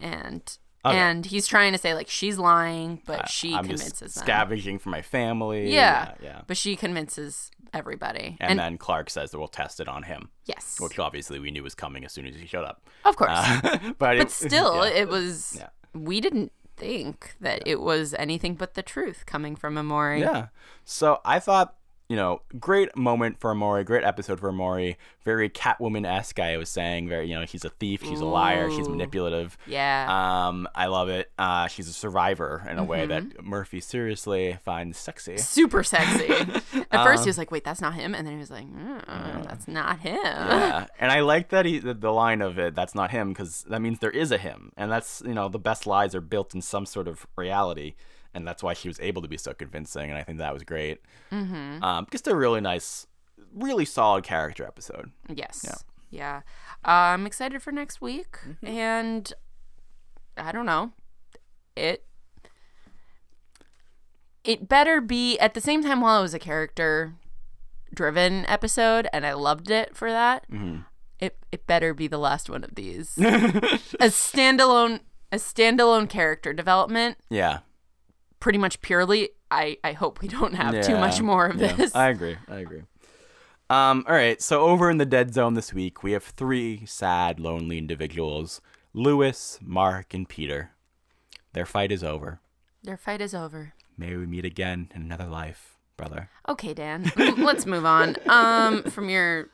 [0.00, 0.96] And Okay.
[0.96, 4.24] and he's trying to say like she's lying, but she I'm convinces just them.
[4.24, 5.72] scavenging for my family.
[5.72, 6.14] Yeah.
[6.20, 6.26] yeah.
[6.28, 6.40] yeah.
[6.46, 8.36] But she convinces everybody.
[8.40, 11.62] And, then Clarke says that we'll test it on him, yes, which obviously we knew
[11.62, 12.82] was coming as soon as he showed up.
[13.04, 13.30] of course.
[13.32, 14.92] Uh, but but still, yeah.
[14.92, 15.56] it was.
[15.58, 15.68] Yeah.
[15.92, 20.20] We didn't think that it was anything but the truth coming from Emori.
[20.20, 20.48] Yeah.
[20.84, 21.74] So I thought,
[22.10, 24.96] you know, great moment for Emori, great episode for Emori.
[25.24, 27.08] Very Catwoman esque, I was saying.
[27.08, 29.56] Very, you know, he's a thief, she's a liar, she's manipulative.
[29.66, 30.06] Yeah.
[30.48, 31.30] Um, I love it.
[31.38, 33.28] Uh, she's a survivor in a way Mm-hmm.
[33.36, 35.36] that Murphy seriously finds sexy.
[35.36, 36.26] Super sexy.
[36.90, 38.66] At first, Um, he was like, "Wait, that's not him," and then he was like,
[38.66, 42.74] mm, "That's not him." Yeah, and I like that he the, the line of it.
[42.74, 45.60] That's not him because that means there is a him, and that's you know the
[45.60, 47.94] best lies are built in some sort of reality,
[48.34, 50.62] and that's why she was able to be so convincing, and I think that was
[50.62, 51.00] great.
[51.32, 51.82] Mm-hmm.
[51.82, 53.06] Um, just a really nice,
[53.54, 55.10] really solid character episode.
[55.28, 55.84] Yes.
[56.10, 56.42] Yeah.
[56.84, 58.66] Uh, I'm excited for next week, Mm-hmm.
[58.66, 59.32] and
[60.36, 60.92] I don't know.
[61.76, 62.04] it
[64.42, 67.14] it better be at the same time while it was a character
[67.94, 70.46] driven episode and I loved it for that.
[71.18, 73.18] It it better be the last one of these.
[73.18, 75.00] a standalone
[75.32, 77.58] a standalone character development, Yeah.
[78.40, 79.30] Pretty much purely.
[79.50, 81.72] I I hope we don't have too much more of Yeah.
[81.72, 81.94] this.
[81.94, 82.36] I agree.
[82.48, 82.82] I agree.
[83.68, 87.38] Um, all right, so over in the dead zone this week, we have three sad,
[87.38, 88.60] lonely individuals
[88.92, 90.72] Lewis, Mark, and Peter.
[91.52, 92.40] Their fight is over.
[92.82, 93.74] Their fight is over.
[93.96, 96.30] May we meet again in another life, brother.
[96.48, 97.12] Okay, Dan.
[97.16, 98.16] Let's move on.
[98.28, 99.50] Um, from your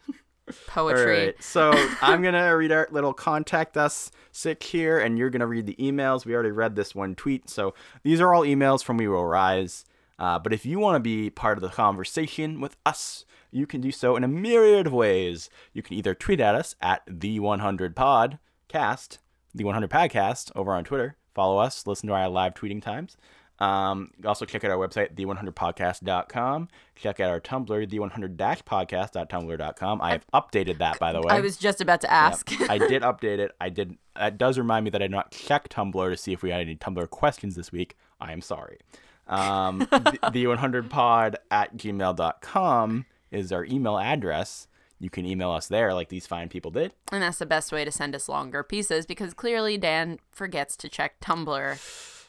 [0.67, 1.27] poetry.
[1.27, 5.67] right, so I'm gonna read our little contact us sick here, and you're gonna read
[5.67, 6.25] the emails.
[6.25, 9.85] We already read this one tweet, so these are all emails from We Will Rise.
[10.19, 13.81] Uh, but if you want to be part of the conversation with us, you can
[13.81, 15.51] do so in a myriad of ways.
[15.73, 19.19] You can either tweet at us at the 100 podcast,
[19.55, 21.17] the 100 podcast over on Twitter.
[21.35, 23.17] Follow us, listen to our live tweeting times.
[23.59, 26.69] Um, also check out our website, the100podcast.com.
[26.95, 30.01] Check out our Tumblr, the100-podcast.tumblr.com.
[30.03, 31.31] I have updated that, by the way.
[31.31, 32.51] I was just about to ask.
[32.71, 33.53] I did update it.
[33.61, 33.97] I did.
[34.15, 36.61] That does remind me that I did not check Tumblr to see if we had
[36.61, 37.97] any Tumblr questions this week.
[38.21, 38.79] I am sorry.
[39.27, 44.69] Um, the, the 100pod at gmail.com is our email address.
[44.99, 46.93] You can email us there like these fine people did.
[47.13, 50.89] and that's the best way to send us longer pieces because clearly Dan forgets to
[50.89, 51.79] check Tumblr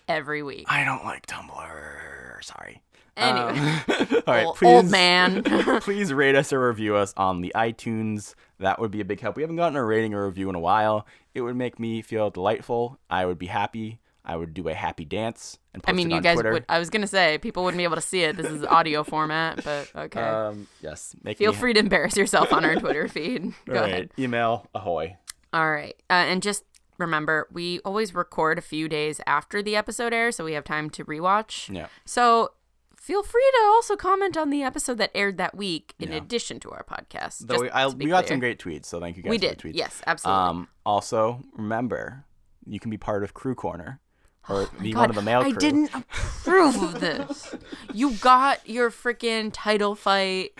[0.08, 0.66] every week.
[0.70, 2.44] I don't like Tumblr.
[2.44, 2.82] Sorry.
[3.16, 3.84] Anyway, Um,
[4.28, 5.44] all right, old, please, old man.
[5.82, 8.36] please rate us or review us on the iTunes.
[8.60, 9.36] That would be a big help.
[9.38, 11.08] We haven't gotten a rating or review in a while.
[11.34, 13.00] It would make me feel delightful.
[13.10, 14.00] I would be happy.
[14.24, 16.52] I would do a happy dance and post I mean, it you guys Twitter.
[16.52, 16.66] would.
[16.68, 18.36] I was gonna say people wouldn't be able to see it.
[18.36, 20.22] This is audio format, but okay.
[20.22, 21.16] Um, yes.
[21.24, 23.54] Make Feel free to embarrass yourself on our Twitter feed.
[23.66, 24.10] Go right, ahead.
[24.20, 25.16] Email ahoy.
[25.54, 25.96] All right.
[26.10, 26.64] Uh, and just
[26.98, 30.90] remember, we always record a few days after the episode airs, so we have time
[30.92, 31.74] to rewatch.
[31.74, 31.88] Yeah.
[32.06, 32.52] So
[32.96, 36.18] feel free to also comment on the episode that aired that week in Yeah.
[36.18, 37.40] addition to our podcast.
[37.48, 39.60] Though we, I, we got some great tweets, so thank you guys We for did.
[39.60, 39.76] the tweets.
[39.76, 40.42] Yes, absolutely.
[40.44, 42.26] Um, also, remember,
[42.66, 44.00] you can be part of Crew Corner
[44.50, 45.60] or be God, one of the male I crew.
[45.60, 47.56] didn't approve of this.
[47.94, 50.52] You got your freaking title fight.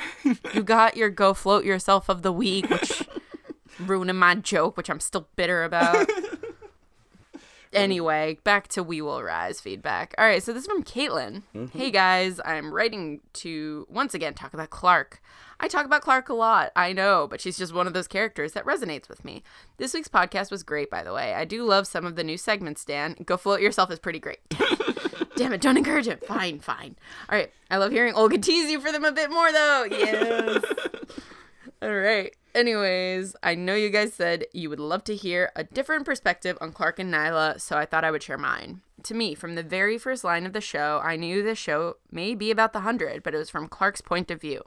[0.54, 3.04] You got your go float yourself of the week, which
[3.80, 6.10] ruining my joke, which I'm still bitter about.
[7.74, 10.16] Anyway, back to We Will Rise feedback.
[10.18, 11.44] All right, so this is from Caitlin.
[11.54, 11.78] Mm-hmm.
[11.78, 15.22] Hey guys, I'm writing to once again talk about Clarke.
[15.60, 18.54] I talk about Clarke a lot, I know, but she's just one of those characters
[18.54, 19.44] that resonates with me.
[19.78, 21.34] This week's podcast was great, by the way.
[21.34, 23.16] I do love some of the new segments, Dan.
[23.26, 24.40] Go float yourself is pretty great.
[25.36, 26.26] Damn it, don't encourage it.
[26.26, 26.96] Fine, fine.
[27.30, 29.88] All right, I love hearing Olga tease you for them a bit more, though.
[29.90, 30.64] Yes.
[31.82, 32.36] All right.
[32.56, 36.72] Anyways, I know you guys said you would love to hear a different perspective on
[36.72, 38.82] Clarke and Nyla, so I thought I would share mine.
[39.04, 42.34] To me, from the very first line of the show, I knew the show may
[42.34, 44.64] be about the 100, but it was from Clarke's point of view.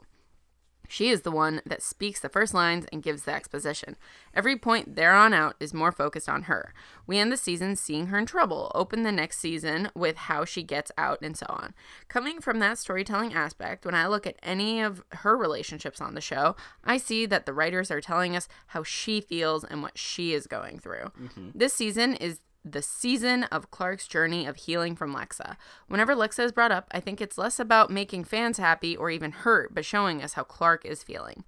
[0.91, 3.95] She is the one that speaks the first lines and gives the exposition.
[4.33, 6.73] Every point there on out is more focused on her.
[7.07, 10.63] We end the season seeing her in trouble, open the next season with how she
[10.63, 11.73] gets out, and so on.
[12.09, 16.19] Coming from that storytelling aspect, when I look at any of her relationships on the
[16.19, 20.33] show, I see that the writers are telling us how she feels and what she
[20.33, 21.13] is going through.
[21.17, 21.49] Mm-hmm.
[21.55, 25.55] This season is the season of Clarke's journey of healing from Lexa.
[25.87, 29.31] Whenever Lexa is brought up, I think it's less about making fans happy or even
[29.31, 31.43] hurt, but showing us how Clarke is feeling.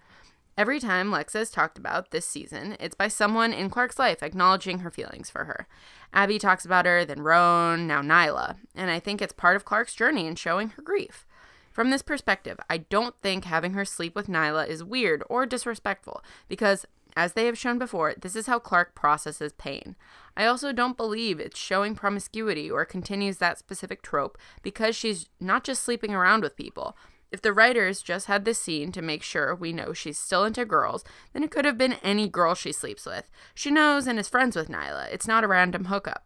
[0.55, 4.80] Every time Lexa is talked about this season, it's by someone in Clarke's life acknowledging
[4.80, 5.68] her feelings for her.
[6.14, 9.95] Abby talks about her, then Roan, now Nyla, and I think it's part of Clarke's
[9.95, 11.26] journey in showing her grief.
[11.72, 16.24] From this perspective, I don't think having her sleep with Nyla is weird or disrespectful
[16.47, 16.86] because,
[17.16, 19.95] as they have shown before, this is how Clarke processes pain.
[20.36, 25.64] I also don't believe it's showing promiscuity or continues that specific trope because she's not
[25.64, 26.97] just sleeping around with people.
[27.32, 30.66] If the writers just had this scene to make sure we know she's still into
[30.66, 31.03] girls,
[31.34, 33.30] then it could have been any girl she sleeps with.
[33.55, 35.11] She knows and is friends with Nyla.
[35.11, 36.26] It's not a random hookup.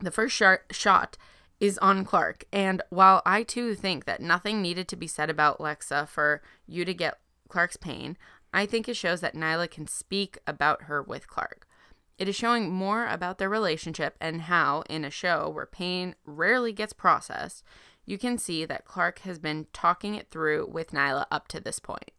[0.00, 1.16] The first shot, shot
[1.60, 5.58] is on Clarke, and while I too think that nothing needed to be said about
[5.58, 8.18] Lexa for you to get Clarke's pain,
[8.56, 11.68] I think it shows that Nyla can speak about her with Clarke.
[12.16, 16.72] It is showing more about their relationship and how, in a show where pain rarely
[16.72, 17.62] gets processed,
[18.06, 21.78] you can see that Clarke has been talking it through with Nyla up to this
[21.78, 22.12] point.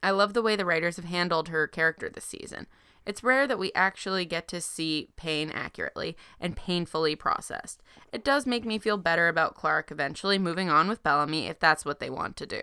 [0.00, 2.68] I love the way the writers have handled her character this season.
[3.04, 7.82] It's rare that we actually get to see pain accurately and painfully processed.
[8.12, 11.84] It does make me feel better about Clarke eventually moving on with Bellamy if that's
[11.84, 12.60] what they want to do.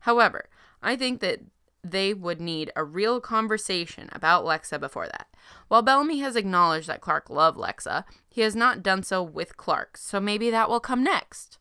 [0.00, 0.48] However,
[0.82, 1.40] I think that
[1.84, 5.28] they would need a real conversation about Lexa before that.
[5.68, 9.96] While Bellamy has acknowledged that Clarke loved Lexa, he has not done so with Clarke,
[9.96, 11.58] so maybe that will come next.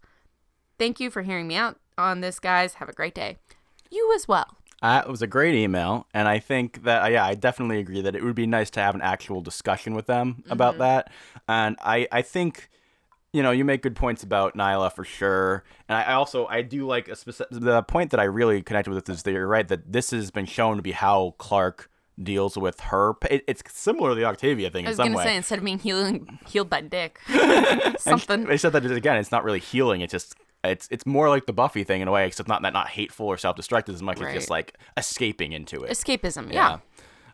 [0.78, 2.76] Thank you for hearing me out on this, guys.
[2.76, 3.38] Have a great day.
[3.90, 4.58] You as well.
[4.82, 8.02] Uh, it was a great email, and I think that uh, yeah, I definitely agree
[8.02, 11.12] that it would be nice to have an actual discussion with them about that.
[11.48, 12.70] And I I think
[13.34, 16.62] you know you make good points about Nyla for sure, and I, I also I
[16.62, 19.68] do like a specific the point that I really connected with is that you're right
[19.68, 21.90] that this has been shown to be how Clarke
[22.22, 23.14] deals with her.
[23.30, 25.24] It, it's similar to the Octavia thing I in was some gonna way.
[25.26, 28.46] say instead of being healing, healed by Dick, And something.
[28.46, 29.18] They said that again.
[29.18, 30.02] It's not really healing.
[30.02, 32.74] It's just it's it's more like the Buffy thing in a way, except not that
[32.74, 35.92] not hateful or self destructive as much as just like escaping into it.
[35.92, 36.52] Escapism.
[36.52, 36.80] Yeah.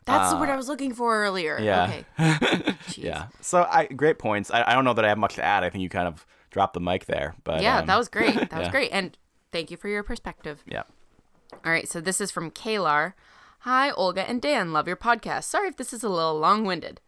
[0.05, 1.57] That's the word I was looking for earlier.
[1.57, 2.01] Uh, yeah.
[2.19, 2.75] Okay.
[2.95, 3.27] Yeah.
[3.41, 4.51] So I great points.
[4.51, 5.63] I, I don't know that I have much to add.
[5.63, 8.35] I think you kind of dropped the mic there, but Yeah, um, that was great.
[8.49, 8.91] That was great.
[8.91, 9.17] And
[9.51, 10.63] thank you for your perspective.
[10.67, 10.83] yeah.
[11.65, 13.13] All right, so this is from Kalar.
[13.59, 14.73] Hi, Olga and Dan.
[14.73, 15.43] Love your podcast.
[15.45, 16.99] Sorry if this is a little long winded.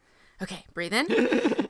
[0.42, 1.08] Okay, breathe in.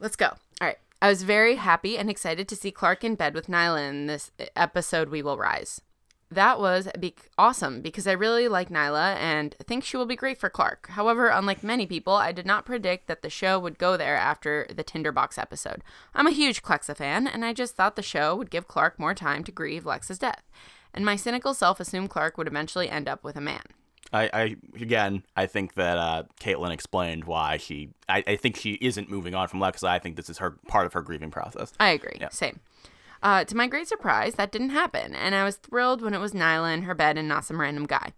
[0.00, 0.26] Let's go.
[0.26, 0.78] All right.
[1.00, 4.30] I was very happy and excited to see Clarke in bed with Nyla in this
[4.56, 5.80] episode, We Will Rise.
[6.30, 10.38] That was be- awesome because I really like Nyla and think she will be great
[10.38, 10.88] for Clarke.
[10.90, 14.66] However, unlike many people, I did not predict that the show would go there after
[14.74, 15.82] the Tinderbox episode.
[16.14, 19.14] I'm a huge Clexa fan, and I just thought the show would give Clarke more
[19.14, 20.42] time to grieve Lex's death.
[20.92, 23.62] And my cynical self assumed Clarke would eventually end up with a man.
[24.12, 27.90] I, I again, I think that uh, Caitlin explained why she.
[28.08, 29.82] I, I think she isn't moving on from Lex.
[29.84, 31.72] I think this is her part of her grieving process.
[31.78, 32.18] I agree.
[32.30, 32.60] Same.
[33.22, 36.32] Uh, to my great surprise, that didn't happen, and I was thrilled when it was
[36.32, 38.12] Nyla in her bed and not some random guy.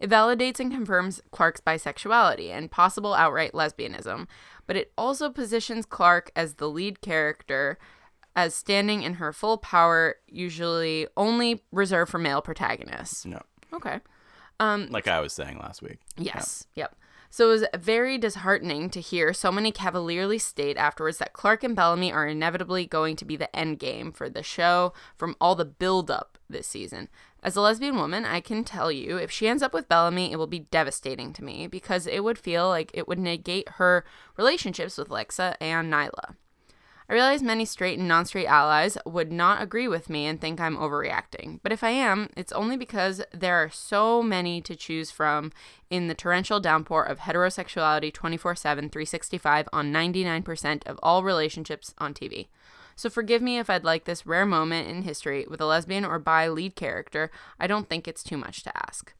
[0.00, 4.26] It validates and confirms Clarke's bisexuality and possible outright lesbianism,
[4.66, 7.78] but it also positions Clarke as the lead character
[8.34, 13.26] as standing in her full power, usually only reserved for male protagonists.
[13.26, 13.42] No,
[13.72, 14.00] Okay.
[14.58, 15.98] like I was saying last week.
[16.16, 16.66] Yes.
[16.74, 16.96] Yep.
[17.32, 21.76] So it was very disheartening to hear so many cavalierly state afterwards that Clarke and
[21.76, 25.64] Bellamy are inevitably going to be the end game for the show from all the
[25.64, 27.08] build up this season.
[27.40, 30.36] As a lesbian woman, I can tell you if she ends up with Bellamy, it
[30.36, 34.04] will be devastating to me because it would feel like it would negate her
[34.36, 36.34] relationships with Lexa and Niylah.
[37.10, 40.60] I realize many straight and non straight allies would not agree with me and think
[40.60, 41.58] I'm overreacting.
[41.60, 45.50] But if I am, it's only because there are so many to choose from
[45.90, 52.14] in the torrential downpour of heterosexuality 24 7, 365 on 99% of all relationships on
[52.14, 52.46] TV.
[52.94, 56.20] So forgive me if I'd like this rare moment in history with a lesbian or
[56.20, 57.32] bi lead character.
[57.58, 59.12] I don't think it's too much to ask.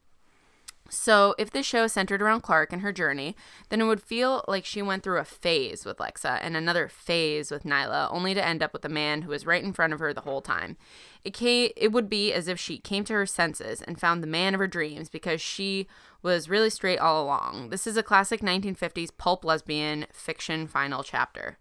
[0.93, 3.33] So, if this show centered around Clarke and her journey,
[3.69, 7.49] then it would feel like she went through a phase with Lexa and another phase
[7.49, 9.99] with Niylah, only to end up with a man who was right in front of
[9.99, 10.75] her the whole time.
[11.23, 14.27] It came, it would be as if she came to her senses and found the
[14.27, 15.87] man of her dreams because she
[16.21, 17.69] was really straight all along.
[17.69, 21.57] This is a classic 1950s pulp lesbian fiction final chapter.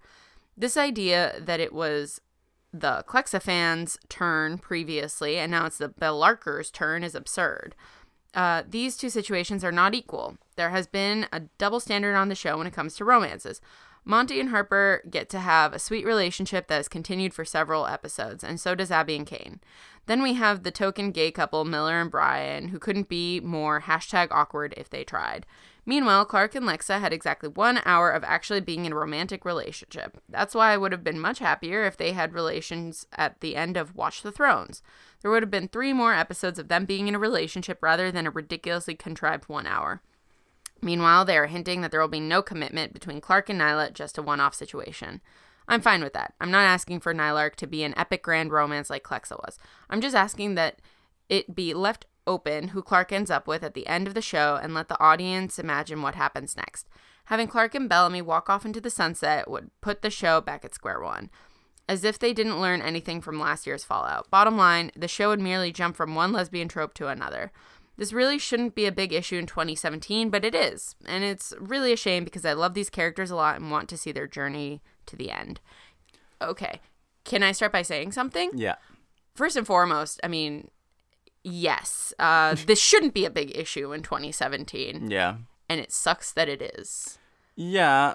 [0.56, 2.20] This idea that it was
[2.72, 7.74] the Clexa fans' turn previously, and now it's the Bellarkers' turn, is absurd.
[8.34, 10.36] Uh, these two situations are not equal.
[10.56, 13.60] There has been a double standard on the show when it comes to romances.
[14.04, 18.42] Monty and Harper get to have a sweet relationship that has continued for several episodes,
[18.42, 19.60] and so does Abby and Kane.
[20.06, 24.28] Then we have the token gay couple, Miller and Brian, who couldn't be more hashtag
[24.30, 25.44] awkward if they tried.
[25.86, 30.20] Meanwhile, Clarke and Lexa had exactly one hour of actually being in a romantic relationship.
[30.28, 33.76] That's why I would have been much happier if they had relations at the end
[33.76, 34.82] of Watch the Thrones.
[35.22, 38.26] There would have been three more episodes of them being in a relationship rather than
[38.26, 40.02] a ridiculously contrived one hour.
[40.82, 44.16] Meanwhile, they are hinting that there will be no commitment between Clarke and Niylah, just
[44.18, 45.20] a one off situation.
[45.68, 46.34] I'm fine with that.
[46.40, 49.58] I'm not asking for Nylark to be an epic grand romance like Clexa was.
[49.88, 50.80] I'm just asking that
[51.28, 54.58] it be left open who Clarke ends up with at the end of the show
[54.62, 56.88] and let the audience imagine what happens next.
[57.26, 60.74] Having Clarke and Bellamy walk off into the sunset would put the show back at
[60.74, 61.30] square one.
[61.88, 64.30] As if they didn't learn anything from last year's Fallout.
[64.30, 67.52] Bottom line, the show would merely jump from one lesbian trope to another.
[67.96, 70.94] This really shouldn't be a big issue in 2017, but it is.
[71.04, 73.96] And it's really a shame because I love these characters a lot and want to
[73.96, 75.60] see their journey to the end.
[76.40, 76.80] Okay.
[77.24, 78.52] Can I start by saying something?
[78.54, 78.76] Yeah.
[79.34, 80.70] First and foremost, I mean,
[81.44, 85.36] yes, uh, this shouldn't be a big issue in 2017, Yeah.
[85.68, 87.18] and it sucks that it is.
[87.56, 88.14] Yeah.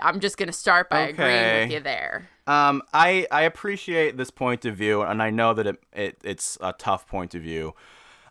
[0.00, 2.28] I'm just going to start by agreeing with you there.
[2.46, 6.56] Um, I I appreciate this point of view, and I know that it, it it's
[6.60, 7.74] a tough point of view.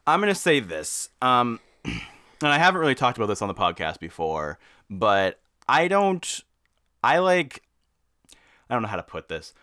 [0.08, 1.10] I'm gonna say this.
[1.22, 1.94] Um, and
[2.42, 4.58] I haven't really talked about this on the podcast before,
[4.90, 6.42] but I don't.
[7.04, 7.62] I like.
[8.70, 9.54] I don't know how to put this.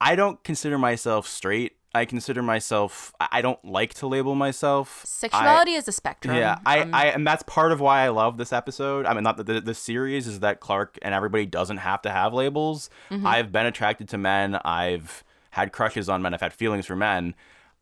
[0.00, 1.76] I don't consider myself straight.
[1.94, 3.12] I consider myself.
[3.20, 5.02] I I don't like to label myself.
[5.04, 6.36] I- Sexuality is a spectrum.
[6.36, 9.04] yeah, I, Um, I, and that's part of why I love this episode.
[9.06, 12.10] I mean, not the, the the series is that Clarke and everybody doesn't have to
[12.10, 12.88] have labels.
[13.10, 13.26] Mm-hmm.
[13.26, 14.56] I've been attracted to men.
[14.64, 16.32] I've had crushes on men.
[16.34, 17.34] I've had feelings for men.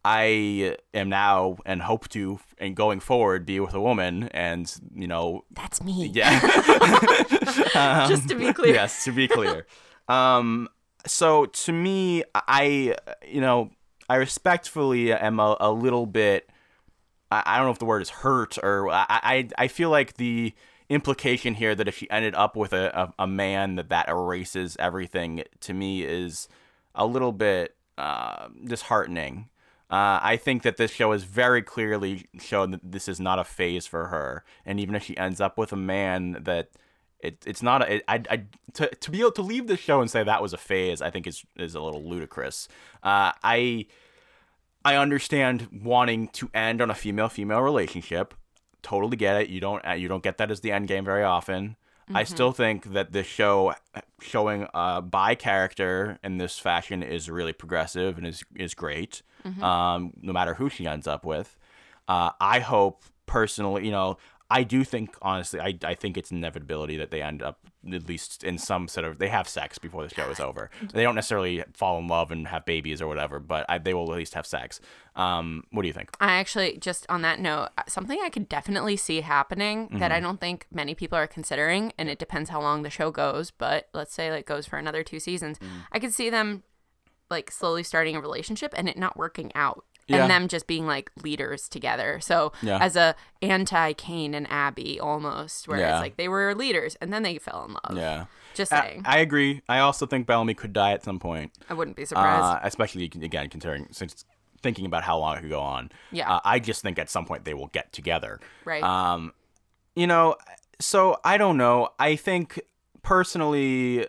[0.05, 4.29] I am now and hope to, and going forward, be with a woman.
[4.33, 6.11] And you know, that's me.
[6.15, 6.41] yeah,
[8.09, 8.75] Just to be clear.
[8.75, 9.67] yes, to be clear.
[10.09, 10.69] um,
[11.07, 12.95] so to me, I,
[13.27, 13.71] you know,
[14.11, 16.51] I respectfully am a, a little bit.
[17.31, 20.15] I, I don't know if the word is hurt or I, I, I feel like
[20.15, 20.53] the
[20.89, 24.77] implication here that if she ended up with a, a, a man that that erases
[24.81, 26.49] everything to me is
[26.93, 29.49] a little bit uh, disheartening.
[29.89, 33.45] Uh, I think that this show has very clearly shown that this is not a
[33.45, 36.71] phase for her, and even if she ends up with a man that
[37.23, 38.45] it, it's not a, it, I, I,
[38.75, 41.11] to, to be able to leave the show and say that was a phase, I
[41.11, 42.69] think is is a little ludicrous.
[43.03, 43.87] Uh, I
[44.85, 48.35] I understand wanting to end on a female female relationship.
[48.83, 49.49] Totally get it.
[49.51, 51.77] You don't uh, you don't get that as the end game very often.
[52.13, 53.73] I still think that this show
[54.21, 59.23] showing a bi character in this fashion is really progressive and is is great.
[59.63, 61.57] Um, no matter who she ends up with.
[62.09, 64.19] Uh, I hope personally, you know,
[64.51, 67.61] I do think honestly, I, I think it's inevitability that they end up
[67.93, 70.71] at least in some sort of they have sex before the show is over.
[70.93, 74.11] They don't necessarily fall in love and have babies or whatever, but I, they will
[74.11, 74.81] at least have sex.
[75.17, 76.11] Um, what do you think?
[76.21, 80.13] I actually just on that note, something I could definitely see happening that Mm-hmm.
[80.13, 83.51] I don't think many people are considering, and it depends how long the show goes.
[83.51, 85.67] But let's say like goes for another two seasons, Mm.
[85.93, 86.65] I could see them
[87.31, 89.85] like slowly starting a relationship and it not working out.
[90.11, 90.23] Yeah.
[90.23, 92.19] And them just being like leaders together.
[92.21, 92.79] So Yeah.
[92.81, 95.95] as a anti Kane and Abby almost, where Yeah.
[95.97, 97.97] it's like they were leaders and then they fell in love.
[97.97, 99.03] Yeah, Just saying.
[99.05, 99.63] I agree.
[99.69, 101.53] I also think Bellamy could die at some point.
[101.69, 102.43] I wouldn't be surprised.
[102.45, 104.25] Uh, especially again considering since
[104.63, 105.91] thinking about how long it could go on.
[106.11, 106.31] Yeah.
[106.35, 108.41] uh, I just think at some point they will get together.
[108.65, 108.83] right.
[108.83, 109.33] Um,
[109.97, 110.37] you know,
[110.79, 111.89] so I don't know.
[111.99, 112.61] I think
[113.03, 114.07] personally,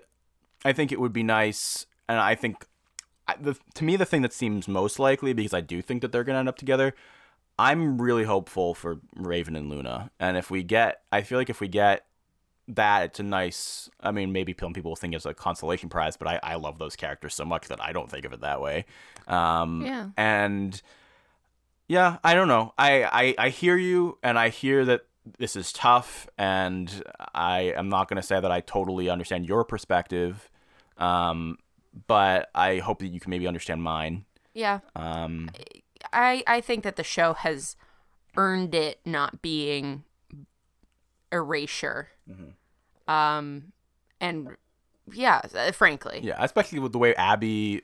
[0.63, 2.65] I think it would be nice, and I think I-
[3.39, 6.23] the, to me the thing that seems most likely because I do think that they're
[6.23, 6.93] gonna end up together.
[7.59, 11.59] I'm really hopeful for Raven and Luna, and if we get, I feel like if
[11.61, 12.05] we get
[12.69, 13.89] that, it's a nice.
[13.99, 16.95] I mean, maybe people will think it's a consolation prize, but I, I love those
[16.95, 18.85] characters so much that I don't think of it that way.
[19.27, 20.09] Um, Yeah.
[20.17, 20.81] And
[21.87, 22.73] yeah, I don't know.
[22.77, 25.01] I, I I hear you, and I hear that
[25.37, 27.03] this is tough, and
[27.35, 30.49] I am not gonna say that I totally understand your perspective,
[30.97, 31.57] um,
[32.07, 34.25] but I hope that you can maybe understand mine.
[34.53, 34.79] yeah.
[34.95, 35.49] Um,
[36.13, 37.75] I I think that the show has
[38.37, 40.03] earned it not being
[41.31, 42.09] erasure.
[42.29, 43.11] Mm-hmm.
[43.11, 43.71] Um,
[44.19, 44.55] and
[45.11, 47.83] yeah, frankly, yeah, especially with the way Abby.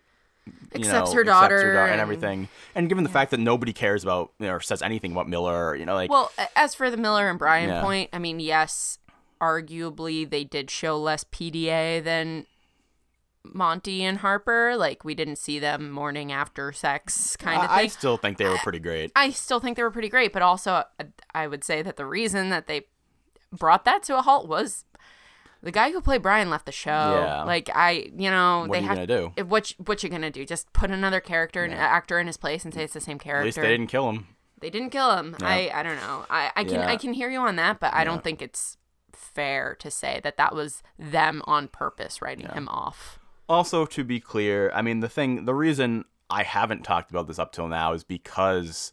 [0.73, 4.31] Accepts know, her daughter and, and- everything, and given the fact that nobody cares about
[4.39, 7.29] you know, or says anything about Miller, you know, like Well, as for the Miller
[7.29, 7.81] and Brian Yeah.
[7.81, 8.97] point, I mean, yes,
[9.41, 12.45] arguably they did show less PDA than
[13.43, 14.75] Monty and Harper.
[14.77, 18.47] Like we didn't see them morning after sex kind of I, I still think they
[18.47, 19.11] were pretty great.
[19.15, 20.83] I still think they were pretty great, but also
[21.33, 22.87] I would say that the reason that they
[23.51, 24.83] brought that to a halt was
[25.63, 26.91] the guy who played Brian left the show.
[26.91, 27.43] Yeah.
[27.43, 29.33] Like I, you know, What they are you have gonna do?
[29.37, 30.45] if- what what you gonna do?
[30.45, 33.41] Just put another character, an actor in his place, and say it's the same character.
[33.41, 34.27] At least they didn't kill him.
[34.59, 35.35] They didn't kill him.
[35.41, 36.25] I I don't know.
[36.29, 36.87] I I can Yeah.
[36.89, 38.77] I can hear you on that, but I don't think it's
[39.13, 43.19] fair to say that that was them on purpose writing him off.
[43.49, 47.39] Also, to be clear, I mean the thing, the reason I haven't talked about this
[47.39, 48.91] up till now is because,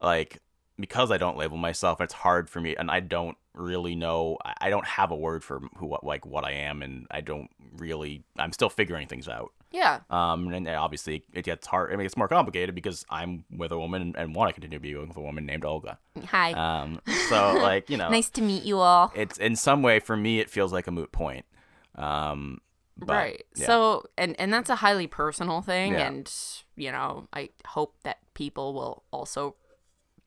[0.00, 0.38] like,
[0.78, 2.00] because I don't label myself.
[2.00, 4.38] It's hard for me, and I don't really know.
[4.60, 7.48] I- don't have a word for who, what, like, what I am, and I don't
[7.76, 8.24] really.
[8.36, 9.52] I'm still figuring things out.
[9.70, 10.00] Yeah.
[10.10, 11.92] Um, and obviously it gets hard.
[11.92, 14.78] I mean, it's more complicated because I'm with a woman and, and want to continue
[14.78, 15.98] being with a woman named Olga.
[16.26, 16.52] Hi.
[16.52, 17.00] Um,
[17.30, 19.10] so like you know, nice to meet you all.
[19.14, 21.46] it's in some way for me it feels like a moot point.
[21.94, 22.60] Um,
[23.06, 23.66] but, right yeah.
[23.66, 26.06] so and and that's a highly personal thing Yeah.
[26.08, 26.32] and
[26.76, 29.56] you know i hope that people will also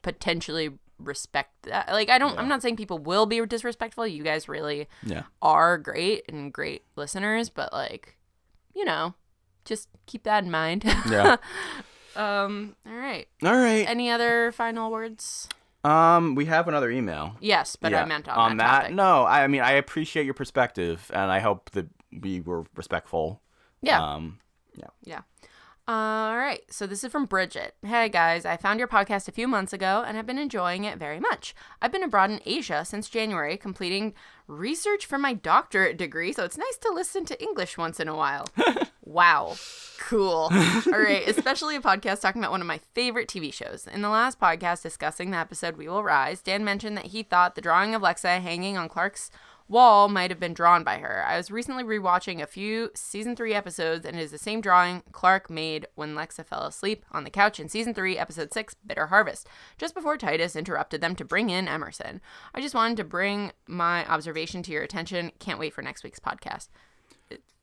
[0.01, 4.47] potentially respect that like i don't i'm not saying people will be disrespectful you guys
[4.47, 5.23] really yeah.
[5.41, 8.15] are great and great listeners but like
[8.73, 9.13] you know
[9.65, 11.35] just keep that in mind Yeah.
[12.15, 13.85] um all right All right.
[13.89, 15.49] any other final words
[15.83, 17.35] Um, we have another email.
[17.41, 18.95] yes but i Yeah, meant on, that, topic.
[18.95, 21.87] No, I I mean I appreciate your perspective, and I hope that
[22.21, 23.41] we were respectful.
[23.81, 24.39] yeah Um,
[24.75, 24.87] yeah.
[25.03, 25.21] Yeah.
[25.87, 26.61] All right.
[26.71, 27.75] So this is from Bridget.
[27.85, 30.97] Hey guys, I found your podcast a few months ago and have been enjoying it
[30.97, 31.53] very much.
[31.81, 34.13] I've been abroad in Asia since January, completing
[34.47, 38.15] research for my doctorate degree, so it's nice to listen to English once in a
[38.15, 38.47] while.
[39.07, 39.53] Wow.
[39.99, 40.49] Cool.
[40.51, 41.23] All right.
[41.27, 43.85] Especially a podcast talking about one of my favorite TV shows.
[43.87, 47.53] In the last podcast discussing the episode We Will Rise, Dan mentioned that he thought
[47.53, 49.29] the drawing of Lexa hanging on Clarke's
[49.67, 51.23] wall might have been drawn by her.
[51.25, 55.01] I was recently rewatching a few season 3 episodes and it is the same drawing
[55.11, 59.07] Clarke made when Lexa fell asleep on the couch in season 3 episode 6 Bitter
[59.07, 59.47] Harvest
[59.77, 62.21] just before Titus interrupted them to bring in Emerson.
[62.53, 65.31] I just wanted to bring my observation to your attention.
[65.39, 66.69] Can't wait for next week's podcast.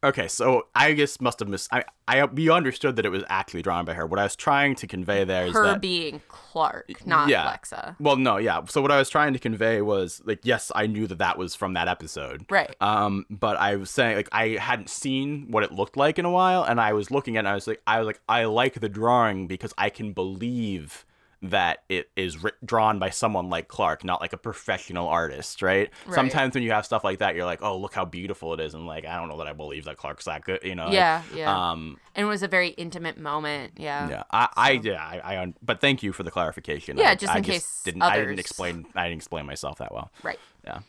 [0.04, 1.68] Okay, so I just must have missed.
[1.72, 4.04] I, I we understood that it was actually drawn by her.
[4.04, 7.30] What I was trying to convey there is Her that being Clarke, not Alexa.
[7.30, 7.84] yeah.
[7.92, 7.96] Lexa.
[8.00, 8.64] Well, no, yeah.
[8.64, 11.54] So what I was trying to convey was like, yes, I knew that that was
[11.54, 12.74] from that episode, Right.
[12.80, 16.30] Um, but I was saying like I hadn't seen what it looked like in a
[16.30, 18.44] while, and I was looking at, it and I was like, I was like, I
[18.44, 21.04] like the drawing because I can believe
[21.42, 25.90] that it is ri- drawn by someone like Clarke, not like a professional artist, right?
[26.06, 26.14] Right.
[26.14, 28.74] Sometimes when you have stuff like that, you're like, oh, look how beautiful it is,
[28.74, 30.84] and like I don't know that I believe that Clarke's that good, you know?
[30.84, 31.70] like, Yeah, yeah.
[31.70, 33.72] Um, and it was a very intimate moment.
[33.76, 34.08] Yeah.
[34.08, 36.96] yeah, I, I, yeah, I, I, but thank you for the clarification.
[36.96, 39.78] Yeah, I, just I in just case didn't, I didn't explain, I didn't explain myself
[39.78, 40.10] that well.
[40.22, 40.38] Right.
[40.64, 40.80] Yeah.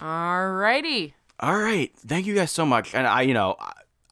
[0.00, 1.14] All righty.
[1.40, 3.56] All right, thank you guys so much, and I, you know,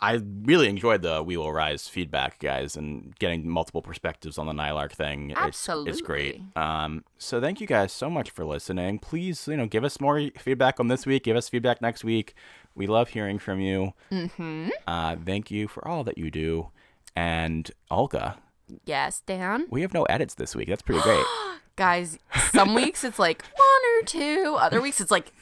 [0.01, 4.52] I, really enjoyed the We Will Rise feedback, guys, and getting multiple perspectives on the
[4.52, 5.35] Nylark thing.
[5.36, 6.40] It's, it's great.
[6.56, 8.98] Um, so thank you guys so much for listening.
[8.98, 11.24] Please, you know, give us more feedback on this week.
[11.24, 12.35] Give us feedback next week.
[12.74, 13.93] We love hearing from you.
[14.10, 14.70] Mm-hmm.
[14.86, 16.70] Uh, thank you for all that you do,
[17.14, 18.39] and Olga.
[18.85, 19.66] Yes, Dan.
[19.70, 20.68] We have no edits this week.
[20.68, 21.24] That's pretty great.
[21.77, 22.18] Guys,
[22.52, 24.56] some weeks it's like one or two.
[24.59, 25.32] Other weeks it's like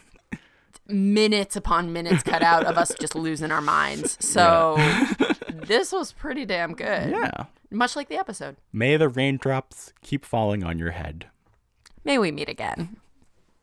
[0.88, 4.16] minutes upon minutes cut out of us just losing our minds.
[4.28, 4.76] So
[5.52, 7.10] this was pretty damn good.
[7.10, 7.44] yeah.
[7.70, 8.56] Much like the episode.
[8.72, 11.26] May the raindrops keep falling on your head.
[12.04, 12.96] May we meet again.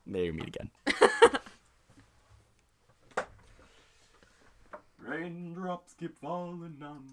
[0.05, 0.69] May we meet again.
[4.99, 7.05] Raindrops keep falling on